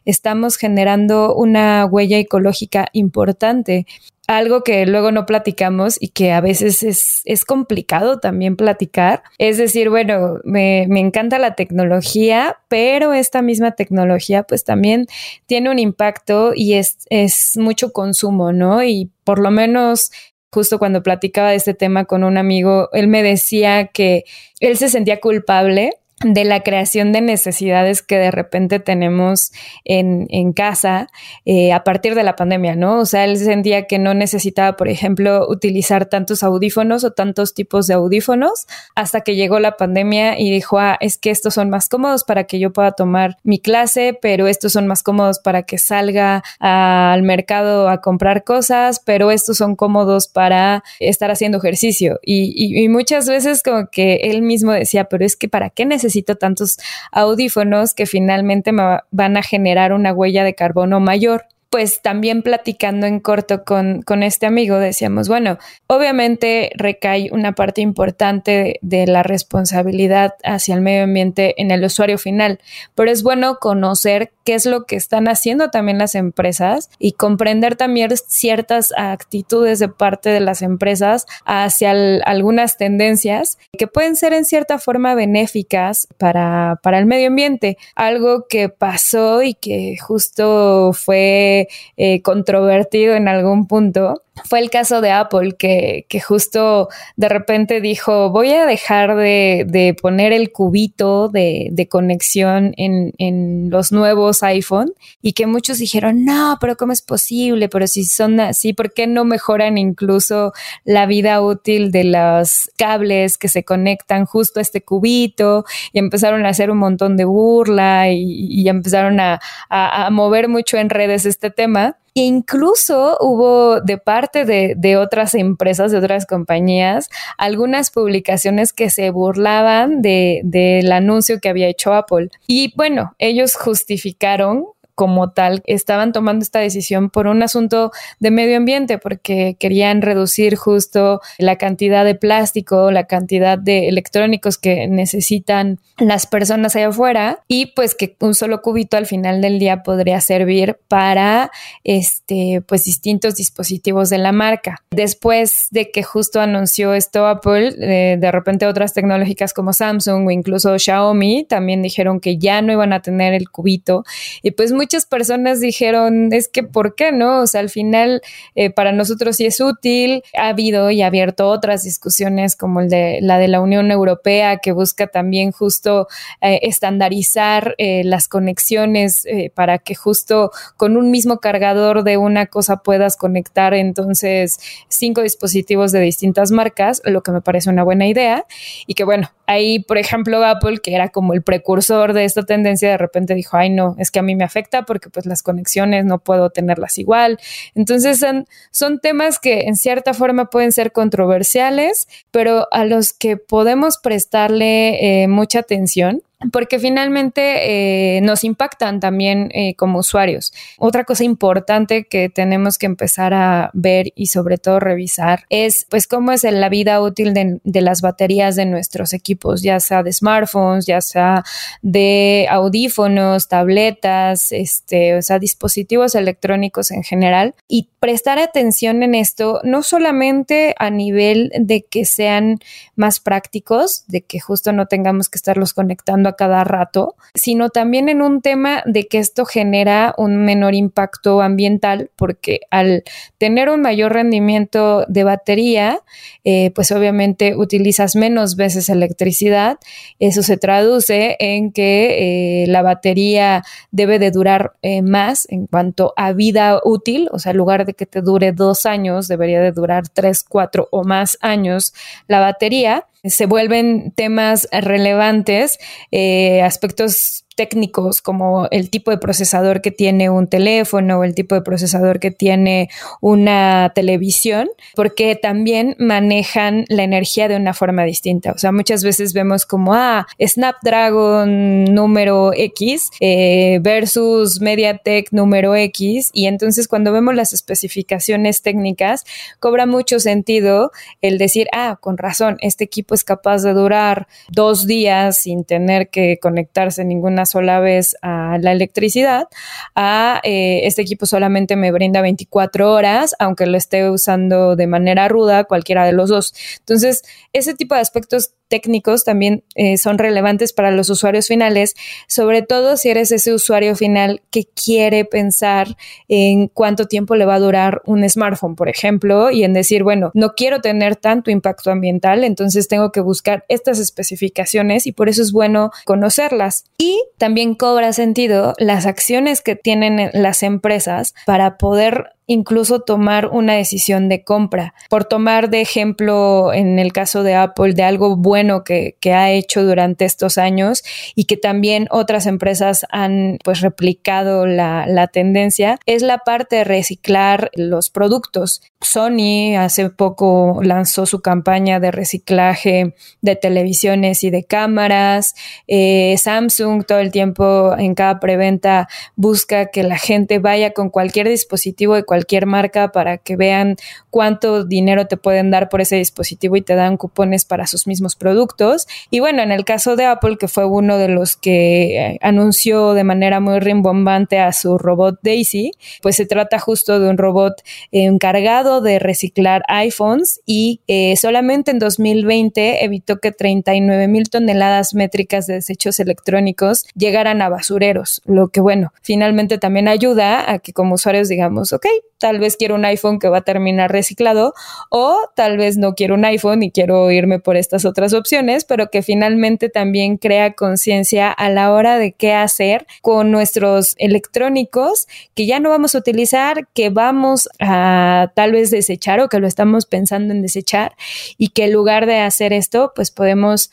estamos 0.05 0.57
generando 0.57 1.35
una 1.35 1.85
huella 1.85 2.17
ecológica 2.17 2.87
importante. 2.93 3.85
Algo 4.27 4.63
que 4.63 4.85
luego 4.85 5.11
no 5.11 5.25
platicamos 5.25 5.97
y 5.99 6.09
que 6.09 6.31
a 6.31 6.39
veces 6.39 6.81
es, 7.25 7.45
complicado 7.45 8.19
también 8.19 8.55
platicar. 8.55 9.23
Es 9.37 9.57
decir, 9.57 9.89
bueno, 9.89 10.39
me, 10.45 10.83
encanta 10.83 11.39
la 11.39 11.55
tecnología, 11.55 12.57
pero 12.69 13.13
esta 13.13 13.41
misma 13.41 13.71
tecnología 13.71 14.43
pues 14.43 14.63
también 14.63 15.07
tiene 15.45 15.69
un 15.69 15.79
impacto 15.79 16.53
y 16.55 16.73
es, 16.73 16.99
es 17.09 17.57
mucho 17.57 17.91
consumo, 17.91 18.53
¿no? 18.53 18.81
Y 18.83 19.11
por 19.25 19.39
lo 19.39 19.51
menos 19.51 20.11
justo 20.53 20.79
cuando 20.79 21.03
platicaba 21.03 21.49
de 21.49 21.55
este 21.55 21.73
tema 21.73 22.05
con 22.05 22.23
un 22.23 22.37
amigo, 22.37 22.89
él 22.93 23.07
me 23.07 23.23
decía 23.23 23.87
que 23.87 24.23
él 24.59 24.77
se 24.77 24.87
sentía 24.87 25.19
culpable 25.19 25.93
de 26.23 26.43
la 26.43 26.61
creación 26.61 27.11
de 27.11 27.21
necesidades 27.21 28.01
que 28.01 28.17
de 28.17 28.31
repente 28.31 28.79
tenemos 28.79 29.51
en, 29.83 30.27
en 30.29 30.53
casa 30.53 31.09
eh, 31.45 31.73
a 31.73 31.83
partir 31.83 32.15
de 32.15 32.23
la 32.23 32.35
pandemia, 32.35 32.75
¿no? 32.75 32.99
O 32.99 33.05
sea, 33.05 33.25
él 33.25 33.37
sentía 33.37 33.87
que 33.87 33.99
no 33.99 34.13
necesitaba, 34.13 34.77
por 34.77 34.87
ejemplo, 34.87 35.45
utilizar 35.49 36.05
tantos 36.05 36.43
audífonos 36.43 37.03
o 37.03 37.11
tantos 37.11 37.53
tipos 37.53 37.87
de 37.87 37.95
audífonos 37.95 38.67
hasta 38.95 39.21
que 39.21 39.35
llegó 39.35 39.59
la 39.59 39.77
pandemia 39.77 40.39
y 40.39 40.51
dijo, 40.51 40.79
ah, 40.79 40.97
es 40.99 41.17
que 41.17 41.31
estos 41.31 41.53
son 41.55 41.69
más 41.69 41.89
cómodos 41.89 42.23
para 42.23 42.45
que 42.45 42.59
yo 42.59 42.71
pueda 42.71 42.91
tomar 42.91 43.37
mi 43.43 43.59
clase, 43.59 44.17
pero 44.21 44.47
estos 44.47 44.73
son 44.73 44.87
más 44.87 45.03
cómodos 45.03 45.39
para 45.39 45.63
que 45.63 45.77
salga 45.77 46.43
al 46.59 47.23
mercado 47.23 47.89
a 47.89 48.01
comprar 48.01 48.43
cosas, 48.43 49.01
pero 49.03 49.31
estos 49.31 49.57
son 49.57 49.75
cómodos 49.75 50.27
para 50.27 50.83
estar 50.99 51.31
haciendo 51.31 51.57
ejercicio. 51.57 52.19
Y, 52.21 52.83
y, 52.83 52.87
muchas 52.89 53.27
veces 53.27 53.63
como 53.63 53.87
que 53.87 54.15
él 54.23 54.41
mismo 54.41 54.71
decía, 54.71 55.05
pero 55.05 55.25
es 55.25 55.35
que 55.35 55.49
¿para 55.49 55.69
qué 55.69 55.85
necesito 55.85 56.12
necesito 56.13 56.35
tantos 56.35 56.77
audífonos 57.11 57.93
que 57.93 58.05
finalmente 58.05 58.71
me 58.71 58.99
van 59.11 59.37
a 59.37 59.41
generar 59.41 59.93
una 59.93 60.13
huella 60.13 60.43
de 60.43 60.53
carbono 60.53 60.99
mayor 60.99 61.45
pues 61.73 62.03
también 62.03 62.43
platicando 62.43 63.07
en 63.07 63.19
corto 63.19 63.63
con, 63.63 64.03
con, 64.03 64.21
este 64.21 64.45
amigo 64.45 64.77
decíamos, 64.77 65.27
bueno, 65.27 65.57
obviamente 65.87 66.71
recae 66.75 67.31
una 67.31 67.53
parte 67.53 67.81
importante 67.81 68.77
de, 68.83 69.07
la 69.07 69.23
responsabilidad 69.23 70.35
hacia 70.43 70.75
el 70.75 70.81
medio 70.81 71.05
ambiente 71.05 71.59
en 71.59 71.71
el 71.71 71.83
usuario 71.83 72.19
final, 72.19 72.59
pero 72.93 73.09
es 73.09 73.23
bueno 73.23 73.57
conocer 73.59 74.31
qué 74.43 74.53
es 74.53 74.67
lo 74.67 74.85
que 74.85 74.95
están 74.95 75.27
haciendo 75.27 75.71
también 75.71 75.97
las 75.97 76.13
empresas 76.13 76.91
y 76.99 77.13
comprender 77.13 77.75
también 77.75 78.11
ciertas 78.27 78.93
actitudes 78.95 79.79
de 79.79 79.89
parte 79.89 80.29
de 80.29 80.41
las 80.41 80.61
empresas 80.61 81.25
hacia 81.43 81.91
algunas 82.25 82.77
tendencias 82.77 83.57
que 83.75 83.87
pueden 83.87 84.15
ser 84.15 84.33
en 84.33 84.45
cierta 84.45 84.77
forma 84.77 85.15
benéficas 85.15 86.07
para, 86.19 86.79
para 86.83 86.99
el 86.99 87.07
medio 87.07 87.29
ambiente. 87.29 87.77
Algo 87.95 88.45
que 88.47 88.69
pasó 88.69 89.41
y 89.41 89.55
que 89.55 89.97
justo 89.97 90.91
fue 90.93 91.62
eh, 91.97 92.21
controvertido 92.21 93.15
en 93.15 93.27
algún 93.27 93.67
punto 93.67 94.23
fue 94.45 94.59
el 94.59 94.71
caso 94.71 95.01
de 95.01 95.11
Apple, 95.11 95.55
que, 95.57 96.05
justo 96.25 96.89
de 97.15 97.29
repente 97.29 97.81
dijo, 97.81 98.31
voy 98.31 98.51
a 98.51 98.65
dejar 98.65 99.15
de, 99.15 99.95
poner 100.01 100.33
el 100.33 100.51
cubito 100.51 101.29
de, 101.29 101.87
conexión 101.89 102.73
en, 102.77 103.69
los 103.69 103.91
nuevos 103.91 104.43
iPhone 104.43 104.93
y 105.21 105.33
que 105.33 105.45
muchos 105.45 105.77
dijeron, 105.77 106.25
no, 106.25 106.57
pero 106.59 106.75
¿cómo 106.75 106.93
es 106.93 107.01
posible? 107.01 107.69
Pero 107.69 107.87
si 107.87 108.05
son 108.05 108.39
así, 108.39 108.73
¿por 108.73 108.93
qué 108.93 109.05
no 109.07 109.23
mejoran 109.23 109.77
incluso 109.77 110.53
la 110.83 111.05
vida 111.05 111.41
útil 111.41 111.91
de 111.91 112.03
los 112.05 112.71
cables 112.77 113.37
que 113.37 113.47
se 113.47 113.63
conectan 113.63 114.25
justo 114.25 114.59
a 114.59 114.63
este 114.63 114.81
cubito? 114.81 115.65
Y 115.91 115.99
empezaron 115.99 116.45
a 116.45 116.49
hacer 116.49 116.71
un 116.71 116.79
montón 116.79 117.17
de 117.17 117.25
burla 117.25 118.09
y, 118.11 118.67
empezaron 118.67 119.19
a, 119.19 119.39
a 119.69 120.09
mover 120.09 120.47
mucho 120.47 120.77
en 120.77 120.89
redes 120.89 121.25
este 121.25 121.51
tema. 121.51 121.97
E 122.15 122.21
incluso 122.21 123.17
hubo 123.21 123.81
de 123.81 123.97
parte 123.97 124.45
de, 124.45 124.97
otras 124.97 125.33
empresas, 125.33 125.91
de 125.91 125.97
otras 125.97 126.25
compañías, 126.25 127.09
algunas 127.37 127.89
publicaciones 127.89 128.71
que 128.71 128.89
se 128.89 129.09
burlaban 129.09 130.01
del 130.01 130.91
anuncio 130.91 131.39
que 131.39 131.49
había 131.49 131.67
hecho 131.67 131.93
Apple. 131.93 132.29
Y 132.45 132.73
bueno, 132.75 133.15
ellos 133.17 133.55
justificaron 133.55 134.65
como 134.95 135.31
tal 135.31 135.61
estaban 135.65 136.11
tomando 136.11 136.43
esta 136.43 136.59
decisión 136.59 137.09
por 137.09 137.27
un 137.27 137.43
asunto 137.43 137.91
de 138.19 138.31
medio 138.31 138.57
ambiente, 138.57 138.97
porque 138.97 139.55
querían 139.59 140.01
reducir 140.01 140.55
justo 140.55 141.21
la 141.37 141.57
cantidad 141.57 142.05
de 142.05 142.15
plástico, 142.15 142.91
la 142.91 143.05
cantidad 143.05 143.57
de 143.57 143.89
electrónicos 143.89 144.57
que 144.57 144.87
necesitan 144.87 145.79
las 145.97 146.25
personas 146.25 146.75
allá 146.75 146.87
afuera 146.87 147.39
y 147.47 147.67
pues 147.67 147.93
que 147.95 148.15
un 148.19 148.33
solo 148.33 148.61
cubito 148.61 148.97
al 148.97 149.05
final 149.05 149.41
del 149.41 149.59
día 149.59 149.83
podría 149.83 150.21
servir 150.21 150.79
para 150.87 151.51
este 151.83 152.63
pues 152.67 152.83
distintos 152.83 153.35
dispositivos 153.35 154.09
de 154.09 154.17
la 154.17 154.31
marca. 154.31 154.83
Después 154.91 155.67
de 155.71 155.91
que 155.91 156.03
justo 156.03 156.41
anunció 156.41 156.93
esto 156.93 157.27
Apple, 157.27 157.75
eh, 157.79 158.17
de 158.19 158.31
repente 158.31 158.65
otras 158.65 158.93
tecnológicas 158.93 159.53
como 159.53 159.73
Samsung 159.73 160.27
o 160.27 160.31
incluso 160.31 160.77
Xiaomi 160.77 161.45
también 161.45 161.81
dijeron 161.81 162.19
que 162.19 162.37
ya 162.37 162.61
no 162.61 162.71
iban 162.71 162.93
a 162.93 163.01
tener 163.01 163.33
el 163.33 163.49
cubito 163.49 164.03
y 164.41 164.51
pues 164.51 164.71
muchas 164.83 165.05
personas 165.05 165.61
dijeron, 165.61 166.33
es 166.33 166.49
que 166.49 166.61
¿por 166.61 166.93
qué 166.95 167.13
no? 167.13 167.39
O 167.43 167.47
sea, 167.47 167.61
al 167.61 167.69
final 167.69 168.21
eh, 168.53 168.69
para 168.69 168.91
nosotros 168.91 169.37
sí 169.37 169.45
es 169.45 169.61
útil. 169.61 170.23
Ha 170.37 170.49
habido 170.49 170.91
y 170.91 171.01
abierto 171.01 171.47
otras 171.47 171.83
discusiones 171.83 172.57
como 172.57 172.81
el 172.81 172.89
de 172.89 173.19
la 173.21 173.37
de 173.37 173.47
la 173.47 173.61
Unión 173.61 173.91
Europea 173.91 174.57
que 174.57 174.73
busca 174.73 175.07
también 175.07 175.53
justo 175.53 176.09
eh, 176.41 176.59
estandarizar 176.63 177.75
eh, 177.77 178.03
las 178.03 178.27
conexiones 178.27 179.25
para 179.55 179.77
que 179.77 179.95
justo 179.95 180.51
con 180.75 180.97
un 180.97 181.11
mismo 181.11 181.37
cargador 181.37 182.03
de 182.03 182.17
una 182.17 182.47
cosa 182.47 182.83
puedas 182.83 183.15
conectar 183.15 183.73
entonces 183.73 184.59
cinco 184.89 185.21
dispositivos 185.21 185.93
de 185.93 186.01
distintas 186.01 186.51
marcas, 186.51 187.01
lo 187.05 187.23
que 187.23 187.31
me 187.31 187.41
parece 187.41 187.69
una 187.69 187.83
buena 187.83 188.05
idea 188.05 188.45
y 188.85 188.95
que 188.95 189.05
bueno, 189.05 189.31
ahí 189.47 189.79
por 189.79 189.97
ejemplo 189.97 190.43
Apple, 190.43 190.79
que 190.83 190.93
era 190.93 191.07
como 191.07 191.33
el 191.33 191.41
precursor 191.41 192.11
de 192.11 192.25
esta 192.25 192.43
tendencia, 192.43 192.89
de 192.89 192.97
repente 192.97 193.33
dijo, 193.33 193.55
ay 193.55 193.69
no, 193.69 193.95
es 193.97 194.11
que 194.11 194.19
a 194.19 194.23
mí 194.23 194.35
me 194.35 194.43
afecta 194.43 194.72
porque 194.81 195.11
pues 195.11 195.27
las 195.27 195.43
conexiones 195.43 196.03
no 196.05 196.17
puedo 196.19 196.49
tenerlas 196.49 196.97
igual. 196.97 197.39
Entonces 197.75 198.19
son, 198.19 198.47
son 198.71 198.99
temas 198.99 199.39
que 199.39 199.61
en 199.61 199.75
cierta 199.75 200.13
forma 200.13 200.49
pueden 200.49 200.71
ser 200.71 200.91
controversiales, 200.91 202.07
pero 202.31 202.67
a 202.71 202.83
los 202.83 203.13
que 203.13 203.37
podemos 203.37 203.99
prestarle 203.99 205.23
eh, 205.23 205.27
mucha 205.27 205.59
atención 205.59 206.23
porque 206.51 206.79
finalmente 206.79 208.17
eh, 208.17 208.21
nos 208.21 208.43
impactan 208.43 208.99
también 208.99 209.49
eh, 209.53 209.75
como 209.75 209.99
usuarios. 209.99 210.53
Otra 210.77 211.03
cosa 211.03 211.23
importante 211.23 212.05
que 212.05 212.29
tenemos 212.29 212.77
que 212.77 212.85
empezar 212.85 213.33
a 213.33 213.69
ver 213.73 214.11
y 214.15 214.27
sobre 214.27 214.57
todo 214.57 214.79
revisar 214.79 215.45
es 215.49 215.85
pues 215.89 216.07
cómo 216.07 216.31
es 216.31 216.43
la 216.43 216.69
vida 216.69 217.01
útil 217.01 217.33
de, 217.33 217.81
las 217.81 218.01
baterías 218.01 218.55
de 218.55 218.65
nuestros 218.65 219.13
equipos, 219.13 219.61
ya 219.61 219.79
sea 219.79 220.03
de 220.03 220.13
smartphones, 220.13 220.85
ya 220.85 221.01
sea 221.01 221.43
de 221.81 222.47
audífonos, 222.49 223.47
tabletas, 223.47 224.51
este, 224.51 225.17
o 225.17 225.21
sea, 225.21 225.39
dispositivos 225.39 226.15
electrónicos 226.15 226.91
en 226.91 227.03
general 227.03 227.55
y 227.67 227.89
prestar 227.99 228.39
atención 228.39 229.03
en 229.03 229.15
esto 229.15 229.61
no 229.63 229.83
solamente 229.83 230.75
a 230.77 230.89
nivel 230.89 231.51
de 231.59 231.83
que 231.83 232.05
sean 232.05 232.59
más 232.95 233.19
prácticos, 233.19 234.05
de 234.07 234.21
que 234.21 234.39
justo 234.39 234.71
no 234.73 234.87
tengamos 234.87 235.29
que 235.29 235.37
estarlos 235.37 235.73
conectando 235.73 236.29
cada 236.33 236.63
rato, 236.63 237.15
sino 237.33 237.69
también 237.69 238.09
en 238.09 238.21
un 238.21 238.41
tema 238.41 238.83
de 238.85 239.07
que 239.07 239.19
esto 239.19 239.45
genera 239.45 240.13
un 240.17 240.43
menor 240.45 240.75
impacto 240.75 241.41
ambiental, 241.41 242.09
porque 242.15 242.61
al 242.71 243.03
tener 243.37 243.69
un 243.69 243.81
mayor 243.81 244.13
rendimiento 244.13 245.05
de 245.07 245.23
batería, 245.23 245.99
eh, 246.43 246.71
pues 246.75 246.91
obviamente 246.91 247.55
utilizas 247.55 248.15
menos 248.15 248.55
veces 248.55 248.89
electricidad. 248.89 249.77
Eso 250.19 250.43
se 250.43 250.57
traduce 250.57 251.35
en 251.39 251.71
que 251.71 252.63
eh, 252.63 252.67
la 252.67 252.81
batería 252.81 253.63
debe 253.91 254.19
de 254.19 254.31
durar 254.31 254.73
eh, 254.81 255.01
más 255.01 255.47
en 255.49 255.67
cuanto 255.67 256.13
a 256.17 256.33
vida 256.33 256.79
útil, 256.83 257.29
o 257.31 257.39
sea, 257.39 257.51
en 257.51 257.57
lugar 257.57 257.85
de 257.85 257.93
que 257.93 258.05
te 258.05 258.21
dure 258.21 258.51
dos 258.51 258.85
años, 258.85 259.27
debería 259.27 259.61
de 259.61 259.71
durar 259.71 260.07
tres, 260.09 260.43
cuatro 260.43 260.87
o 260.91 261.03
más 261.03 261.37
años 261.41 261.93
la 262.27 262.39
batería 262.39 263.07
se 263.23 263.45
vuelven 263.45 264.11
temas 264.15 264.67
relevantes, 264.71 265.79
eh, 266.11 266.61
aspectos 266.61 267.42
técnicos 267.55 268.21
como 268.21 268.67
el 268.71 268.89
tipo 268.89 269.11
de 269.11 269.17
procesador 269.17 269.81
que 269.81 269.91
tiene 269.91 270.29
un 270.29 270.47
teléfono 270.47 271.19
o 271.19 271.23
el 271.23 271.35
tipo 271.35 271.55
de 271.55 271.61
procesador 271.61 272.19
que 272.19 272.31
tiene 272.31 272.89
una 273.21 273.91
televisión, 273.95 274.69
porque 274.95 275.35
también 275.35 275.95
manejan 275.99 276.85
la 276.89 277.03
energía 277.03 277.47
de 277.47 277.55
una 277.55 277.73
forma 277.73 278.03
distinta. 278.03 278.51
O 278.51 278.57
sea, 278.57 278.71
muchas 278.71 279.03
veces 279.03 279.33
vemos 279.33 279.65
como, 279.65 279.93
ah, 279.93 280.27
Snapdragon 280.39 281.85
número 281.85 282.51
X 282.53 283.09
eh, 283.19 283.79
versus 283.81 284.61
MediaTek 284.61 285.31
número 285.31 285.75
X, 285.75 286.29
y 286.33 286.47
entonces 286.47 286.87
cuando 286.87 287.11
vemos 287.11 287.35
las 287.35 287.53
especificaciones 287.53 288.61
técnicas, 288.61 289.23
cobra 289.59 289.85
mucho 289.85 290.19
sentido 290.19 290.91
el 291.21 291.37
decir, 291.37 291.67
ah, 291.73 291.97
con 291.99 292.17
razón, 292.17 292.57
este 292.61 292.83
equipo 292.83 293.15
es 293.15 293.23
capaz 293.23 293.63
de 293.63 293.73
durar 293.73 294.27
dos 294.49 294.87
días 294.87 295.37
sin 295.37 295.63
tener 295.63 296.09
que 296.09 296.37
conectarse 296.41 297.03
ninguna 297.03 297.42
sola 297.45 297.79
vez 297.79 298.15
a 298.21 298.57
la 298.59 298.71
electricidad, 298.71 299.47
a 299.95 300.39
eh, 300.43 300.81
este 300.83 301.01
equipo 301.01 301.25
solamente 301.25 301.75
me 301.75 301.91
brinda 301.91 302.21
24 302.21 302.91
horas, 302.91 303.35
aunque 303.39 303.65
lo 303.65 303.77
esté 303.77 304.09
usando 304.09 304.75
de 304.75 304.87
manera 304.87 305.27
ruda, 305.27 305.63
cualquiera 305.65 306.05
de 306.05 306.13
los 306.13 306.29
dos. 306.29 306.53
Entonces, 306.79 307.23
ese 307.53 307.73
tipo 307.73 307.95
de 307.95 308.01
aspectos 308.01 308.53
técnicos 308.73 309.23
también 309.23 309.63
eh, 309.75 309.99
son 309.99 310.17
relevantes 310.17 310.73
para 310.73 310.89
los 310.89 311.07
usuarios 311.11 311.45
finales, 311.45 311.93
sobre 312.27 312.63
todo 312.63 312.97
si 312.97 313.11
eres 313.11 313.31
ese 313.31 313.53
usuario 313.53 313.95
final 313.95 314.41
que 314.49 314.65
quiere 314.65 315.25
pensar 315.25 315.95
en 316.27 316.69
cuánto 316.69 317.05
tiempo 317.05 317.35
le 317.35 317.45
va 317.45 317.53
a 317.53 317.59
durar 317.59 318.01
un 318.07 318.27
smartphone, 318.27 318.75
por 318.75 318.89
ejemplo, 318.89 319.51
y 319.51 319.63
en 319.63 319.73
decir, 319.73 320.01
bueno, 320.01 320.31
no 320.33 320.55
quiero 320.55 320.81
tener 320.81 321.15
tanto 321.15 321.51
impacto 321.51 321.91
ambiental, 321.91 322.43
entonces 322.43 322.87
tengo 322.87 323.11
que 323.11 323.21
buscar 323.21 323.63
estas 323.69 323.99
especificaciones 323.99 325.05
y 325.05 325.11
por 325.11 325.29
eso 325.29 325.43
es 325.43 325.51
bueno 325.51 325.91
conocerlas. 326.05 326.85
Y 326.97 327.23
también 327.37 327.75
cobra 327.75 328.11
sentido 328.11 328.73
las 328.79 329.05
acciones 329.05 329.61
que 329.61 329.75
tienen 329.75 330.31
las 330.33 330.63
empresas 330.63 331.35
para 331.45 331.77
poder 331.77 332.31
incluso 332.47 333.01
tomar 333.01 333.47
una 333.47 333.73
decisión 333.73 334.29
de 334.29 334.43
compra. 334.43 334.93
Por 335.09 335.25
tomar 335.25 335.69
de 335.69 335.81
ejemplo 335.81 336.73
en 336.73 336.99
el 336.99 337.13
caso 337.13 337.43
de 337.43 337.55
Apple 337.55 337.93
de 337.93 338.03
algo 338.03 338.35
bueno 338.35 338.83
que, 338.83 339.15
ha 339.33 339.51
hecho 339.51 339.83
durante 339.83 340.25
estos 340.25 340.57
años 340.57 341.03
y 341.33 341.45
que 341.45 341.57
también 341.57 342.07
otras 342.11 342.45
empresas 342.45 343.05
han 343.09 343.57
pues 343.63 343.81
replicado 343.81 344.67
la, 344.67 345.29
tendencia, 345.31 345.97
es 346.05 346.21
la 346.21 346.39
parte 346.39 346.77
de 346.77 346.83
reciclar 346.83 347.71
los 347.73 348.09
productos. 348.09 348.81
Sony 349.01 349.75
hace 349.77 350.09
poco 350.09 350.79
lanzó 350.83 351.25
su 351.25 351.41
campaña 351.41 351.99
de 351.99 352.11
reciclaje 352.11 353.15
de 353.41 353.55
televisiones 353.55 354.43
y 354.43 354.49
de 354.49 354.63
cámaras. 354.63 355.55
Eh, 355.87 356.35
Samsung 356.37 357.05
todo 357.05 357.19
el 357.19 357.31
tiempo 357.31 357.95
en 357.97 358.13
cada 358.15 358.39
preventa 358.39 359.07
busca 359.35 359.87
que 359.87 360.03
la 360.03 360.17
gente 360.17 360.59
vaya 360.59 360.91
con 360.91 361.09
cualquier 361.09 361.49
dispositivo 361.49 362.15
cualquier 362.33 362.65
marca 362.65 363.11
para 363.11 363.37
que 363.37 363.55
vean 363.55 363.95
cuánto 364.31 364.85
dinero 364.85 365.27
te 365.27 365.37
pueden 365.37 365.69
dar 365.69 365.87
por 365.87 366.01
ese 366.01 366.15
dispositivo 366.15 366.75
y 366.75 366.81
te 366.81 366.95
dan 366.95 367.15
cupones 367.15 367.63
para 367.63 367.85
sus 367.85 368.07
mismos 368.07 368.35
productos. 368.35 369.05
Y 369.29 369.39
bueno, 369.39 369.61
en 369.61 369.71
el 369.71 369.85
caso 369.85 370.15
de 370.15 370.25
Apple, 370.25 370.57
que 370.59 370.67
fue 370.67 370.83
uno 370.85 371.19
de 371.19 371.27
los 371.27 371.55
que 371.55 372.17
eh, 372.17 372.39
anunció 372.41 373.13
de 373.13 373.23
manera 373.23 373.59
muy 373.59 373.79
rimbombante 373.79 374.57
a 374.57 374.73
su 374.73 374.97
robot 374.97 375.41
Daisy, 375.43 375.91
pues 376.23 376.35
se 376.35 376.47
trata 376.47 376.79
justo 376.79 377.19
de 377.19 377.29
un 377.29 377.37
robot 377.37 377.83
encargado 378.11 379.01
de 379.01 379.19
reciclar 379.19 379.83
iPhones 379.87 380.59
y 380.65 381.01
eh, 381.07 381.35
solamente 381.35 381.91
en 381.91 381.99
2020 381.99 383.05
evitó 383.05 383.37
que 383.37 383.51
39 383.51 384.27
mil 384.27 384.49
toneladas 384.49 385.13
métricas 385.13 385.67
de 385.67 385.75
desechos 385.75 386.19
electrónicos 386.19 387.05
llegaran 387.13 387.61
a 387.61 387.69
basureros, 387.69 388.41
lo 388.45 388.69
que 388.69 388.81
bueno, 388.81 389.13
finalmente 389.21 389.77
también 389.77 390.07
ayuda 390.07 390.71
a 390.71 390.79
que 390.79 390.93
como 390.93 391.13
usuarios 391.13 391.43
digamos, 391.47 391.93
ok, 391.93 392.07
tal 392.43 392.59
vez 392.59 392.75
quiero 392.75 392.95
un 392.95 393.05
iPhone 393.05 393.39
que 393.39 393.47
va 393.47 393.59
a 393.59 393.61
terminar 393.61 394.11
reciclado 394.11 394.73
o 395.09 395.49
tal 395.55 395.77
vez 395.77 395.97
no 395.97 396.13
quiero 396.13 396.35
un 396.35 396.43
iPhone 396.43 396.83
y 396.83 396.91
quiero 396.91 397.31
irme 397.31 397.59
por 397.59 397.77
estas 397.77 398.03
otras 398.03 398.33
opciones, 398.33 398.83
pero 398.83 399.09
que 399.09 399.21
finalmente 399.21 399.87
también 399.87 400.35
crea 400.35 400.73
conciencia 400.73 401.53
a 401.53 401.69
la 401.69 401.93
hora 401.93 402.17
de 402.17 402.33
qué 402.33 402.51
hacer 402.51 403.07
con 403.21 403.49
nuestros 403.49 404.15
electrónicos 404.17 405.27
que 405.53 405.65
ya 405.65 405.79
no 405.79 405.89
vamos 405.89 406.15
a 406.15 406.17
utilizar, 406.17 406.89
que 406.93 407.09
vamos 407.09 407.69
a 407.79 408.51
tal 408.55 408.73
vez 408.73 408.91
desechar 408.91 409.39
o 409.39 409.47
que 409.47 409.59
lo 409.59 409.67
estamos 409.67 410.05
pensando 410.05 410.53
en 410.53 410.61
desechar 410.61 411.15
y 411.57 411.69
que 411.69 411.85
en 411.85 411.93
lugar 411.93 412.25
de 412.25 412.39
hacer 412.39 412.73
esto, 412.73 413.13
pues 413.15 413.31
podemos 413.31 413.89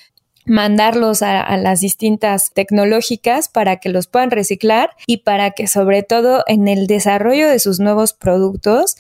mandarlos 0.51 1.23
a, 1.23 1.57
las 1.59 1.81
distintas 1.81 2.51
tecnológicas 2.53 3.49
para 3.49 3.77
que 3.77 3.89
los 3.89 4.09
puedan 4.09 4.33
reciclar 4.33 4.91
y 5.07 5.19
para 5.19 5.53
que 5.53 5.69
sobre 5.69 6.03
todo 6.03 6.43
en 6.49 6.67
el 6.67 6.89
desarrollo 6.89 7.49
de 7.49 7.61
sus 7.61 7.79
nuevos 7.79 8.15
productos 8.15 8.97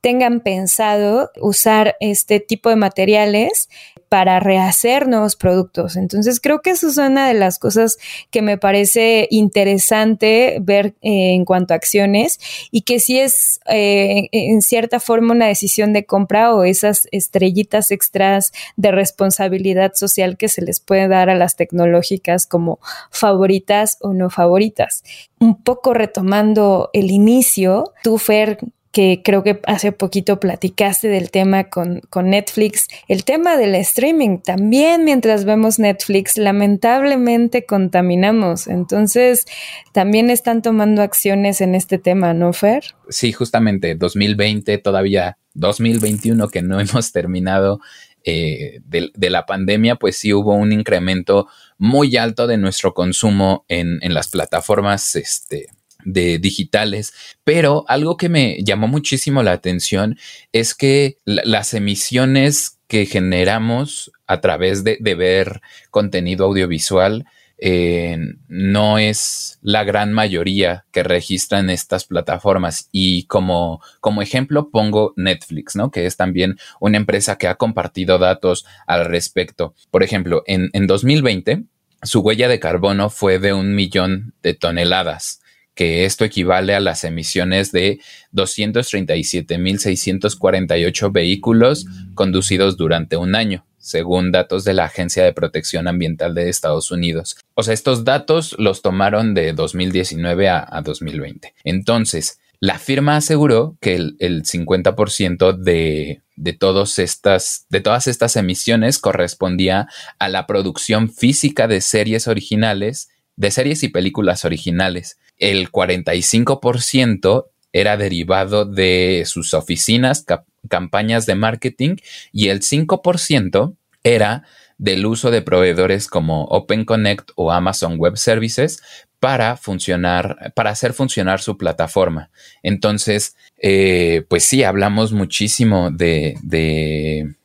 tengan 0.00 0.40
pensado 0.40 1.32
usar 1.40 1.96
este 1.98 2.38
tipo 2.38 2.68
de 2.68 2.76
materiales 2.76 3.68
para 4.12 4.40
rehacer 4.40 5.08
nuevos 5.08 5.36
productos. 5.36 5.96
Entonces 5.96 6.38
creo 6.38 6.60
que 6.60 6.68
eso 6.68 6.88
es 6.88 6.98
una 6.98 7.26
de 7.28 7.32
las 7.32 7.58
cosas 7.58 7.96
que 8.30 8.42
me 8.42 8.58
parece 8.58 9.26
interesante 9.30 10.58
ver 10.60 10.88
eh, 11.00 11.32
en 11.32 11.46
cuanto 11.46 11.72
a 11.72 11.78
acciones 11.78 12.38
y 12.70 12.82
que 12.82 13.00
sí 13.00 13.18
es 13.18 13.60
eh, 13.70 14.28
en 14.32 14.60
cierta 14.60 15.00
forma 15.00 15.32
una 15.32 15.46
decisión 15.46 15.94
de 15.94 16.04
compra 16.04 16.54
o 16.54 16.64
esas 16.64 17.08
estrellitas 17.10 17.90
extras 17.90 18.52
de 18.76 18.90
responsabilidad 18.90 19.94
social 19.94 20.36
que 20.36 20.50
se 20.50 20.60
les 20.60 20.80
puede 20.80 21.08
dar 21.08 21.30
a 21.30 21.34
las 21.34 21.56
tecnológicas 21.56 22.46
como 22.46 22.80
favoritas 23.10 23.96
o 24.02 24.12
no 24.12 24.28
favoritas. 24.28 25.04
Un 25.40 25.62
poco 25.62 25.94
retomando 25.94 26.90
el 26.92 27.10
inicio, 27.10 27.94
tú, 28.02 28.18
Fer, 28.18 28.58
que 28.92 29.22
creo 29.24 29.42
que 29.42 29.58
hace 29.66 29.90
poquito 29.90 30.38
platicaste 30.38 31.08
del 31.08 31.30
tema 31.30 31.64
con, 31.64 32.00
con, 32.10 32.28
Netflix. 32.28 32.88
El 33.08 33.24
tema 33.24 33.56
del 33.56 33.74
streaming 33.74 34.38
también 34.38 35.04
mientras 35.04 35.46
vemos 35.46 35.78
Netflix 35.78 36.36
lamentablemente 36.36 37.64
contaminamos. 37.64 38.66
Entonces 38.66 39.46
también 39.92 40.28
están 40.28 40.60
tomando 40.60 41.00
acciones 41.00 41.62
en 41.62 41.74
este 41.74 41.98
tema, 41.98 42.34
¿no, 42.34 42.52
Fer? 42.52 42.84
Sí, 43.08 43.32
justamente 43.32 43.94
2020, 43.94 44.76
todavía 44.78 45.38
2021 45.54 46.48
que 46.48 46.62
no 46.62 46.78
hemos 46.80 47.12
terminado. 47.12 47.80
Eh, 48.24 48.78
de, 48.84 49.10
de, 49.16 49.30
la 49.30 49.46
pandemia, 49.46 49.96
pues 49.96 50.16
sí 50.16 50.32
hubo 50.32 50.54
un 50.54 50.70
incremento 50.70 51.48
muy 51.76 52.16
alto 52.16 52.46
de 52.46 52.56
nuestro 52.56 52.94
consumo 52.94 53.64
en, 53.66 53.98
en 54.00 54.14
las 54.14 54.28
plataformas 54.28 55.16
este, 55.16 55.66
de 56.04 56.38
digitales, 56.38 57.12
pero 57.44 57.84
algo 57.88 58.16
que 58.16 58.28
me 58.28 58.58
llamó 58.62 58.88
muchísimo 58.88 59.42
la 59.42 59.52
atención 59.52 60.18
es 60.52 60.74
que 60.74 61.18
las 61.24 61.74
emisiones 61.74 62.78
que 62.92 63.06
generamos 63.06 64.12
a 64.26 64.42
través 64.42 64.84
de, 64.84 64.98
ver 65.00 65.62
contenido 65.90 66.44
audiovisual 66.44 67.24
eh, 67.56 68.18
no 68.48 68.98
es 68.98 69.58
la 69.62 69.82
gran 69.84 70.12
mayoría 70.12 70.84
que 70.90 71.02
registran 71.02 71.70
estas 71.70 72.04
plataformas. 72.04 72.90
Y 72.92 73.24
como, 73.28 73.80
como 74.00 74.20
ejemplo 74.20 74.68
pongo 74.68 75.14
Netflix, 75.16 75.74
¿no? 75.74 75.90
Que 75.90 76.04
es 76.04 76.18
también 76.18 76.58
una 76.80 76.98
empresa 76.98 77.38
que 77.38 77.48
ha 77.48 77.54
compartido 77.54 78.18
datos 78.18 78.66
al 78.86 79.06
respecto. 79.06 79.74
Por 79.90 80.02
ejemplo, 80.02 80.42
en, 80.46 80.68
en 80.74 80.86
2020, 80.86 81.62
su 82.02 82.20
huella 82.20 82.48
de 82.48 82.60
carbono 82.60 83.08
fue 83.08 83.38
de 83.38 83.54
un 83.54 83.74
millón 83.74 84.34
de 84.42 84.52
toneladas 84.52 85.41
que 85.74 86.04
esto 86.04 86.24
equivale 86.24 86.74
a 86.74 86.80
las 86.80 87.04
emisiones 87.04 87.70
de 87.72 88.00
237.648 88.34 91.12
vehículos 91.12 91.86
conducidos 92.14 92.76
durante 92.76 93.16
un 93.16 93.34
año, 93.34 93.64
según 93.78 94.30
datos 94.32 94.64
de 94.64 94.74
la 94.74 94.84
Agencia 94.84 95.24
de 95.24 95.32
Protección 95.32 95.88
Ambiental 95.88 96.34
de 96.34 96.48
Estados 96.48 96.90
Unidos. 96.90 97.36
O 97.54 97.62
sea, 97.62 97.72
estos 97.74 98.04
datos 98.04 98.54
los 98.58 98.82
tomaron 98.82 99.32
de 99.34 99.54
2019 99.54 100.48
a, 100.48 100.82
2020. 100.84 101.54
Entonces, 101.64 102.38
la 102.60 102.78
firma 102.78 103.16
aseguró 103.16 103.76
que 103.80 103.94
el, 103.94 104.16
50% 104.18 105.56
de, 105.56 106.20
de, 106.36 106.52
todas 106.52 107.00
estas, 107.00 107.66
de 107.70 107.80
todas 107.80 108.06
estas 108.06 108.36
emisiones 108.36 108.98
correspondía 108.98 109.88
a 110.18 110.28
la 110.28 110.46
producción 110.46 111.10
física 111.10 111.66
de 111.66 111.80
series 111.80 112.28
originales, 112.28 113.08
de 113.36 113.50
series 113.50 113.82
y 113.82 113.88
películas 113.88 114.44
originales, 114.44 115.18
el 115.38 115.70
45% 115.70 117.46
era 117.72 117.96
derivado 117.96 118.64
de 118.64 119.24
sus 119.26 119.54
oficinas, 119.54 120.24
campañas 120.68 121.26
de 121.26 121.34
marketing 121.34 121.96
y 122.32 122.48
el 122.48 122.60
5% 122.60 123.76
era 124.04 124.44
del 124.78 125.06
uso 125.06 125.30
de 125.30 125.42
proveedores 125.42 126.08
como 126.08 126.44
OpenConnect 126.44 127.30
o 127.36 127.52
Amazon 127.52 127.96
Web 127.98 128.16
Services 128.16 128.82
para 129.20 129.56
funcionar, 129.56 130.52
para 130.56 130.70
hacer 130.70 130.92
funcionar 130.92 131.40
su 131.40 131.56
plataforma. 131.56 132.30
Entonces, 132.62 133.36
eh, 133.58 134.24
pues 134.28 134.44
sí, 134.44 134.64
hablamos 134.64 135.12
muchísimo 135.12 135.90
de, 135.92 136.36
de 136.42 137.36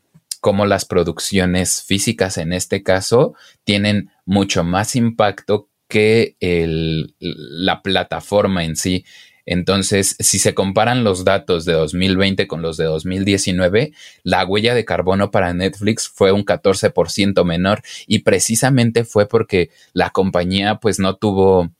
cómo 0.41 0.65
las 0.65 0.85
producciones 0.85 1.83
físicas 1.83 2.37
en 2.37 2.53
este 2.53 2.81
caso 2.81 3.35
tienen 3.63 4.09
mucho 4.25 4.63
más 4.63 4.95
impacto 4.95 5.69
que 5.87 6.35
la 6.39 7.81
plataforma 7.81 8.63
en 8.63 8.75
sí. 8.75 9.05
Entonces, 9.45 10.17
si 10.19 10.39
se 10.39 10.53
comparan 10.53 11.05
los 11.05 11.23
datos 11.23 11.63
de 11.63 11.71
2020 11.71 12.47
con 12.47 12.61
los 12.61 12.75
de 12.75 12.83
2019, 12.83 13.93
la 14.23 14.45
huella 14.45 14.75
de 14.75 14.83
carbono 14.83 15.31
para 15.31 15.53
Netflix 15.53 16.09
fue 16.09 16.33
un 16.33 16.43
14% 16.43 17.45
menor 17.45 17.81
y 18.07 18.19
precisamente 18.19 19.05
fue 19.05 19.25
porque 19.29 19.69
la 19.93 20.09
compañía 20.09 20.75
pues 20.75 20.99
no 20.99 21.15
tuvo, 21.15 21.71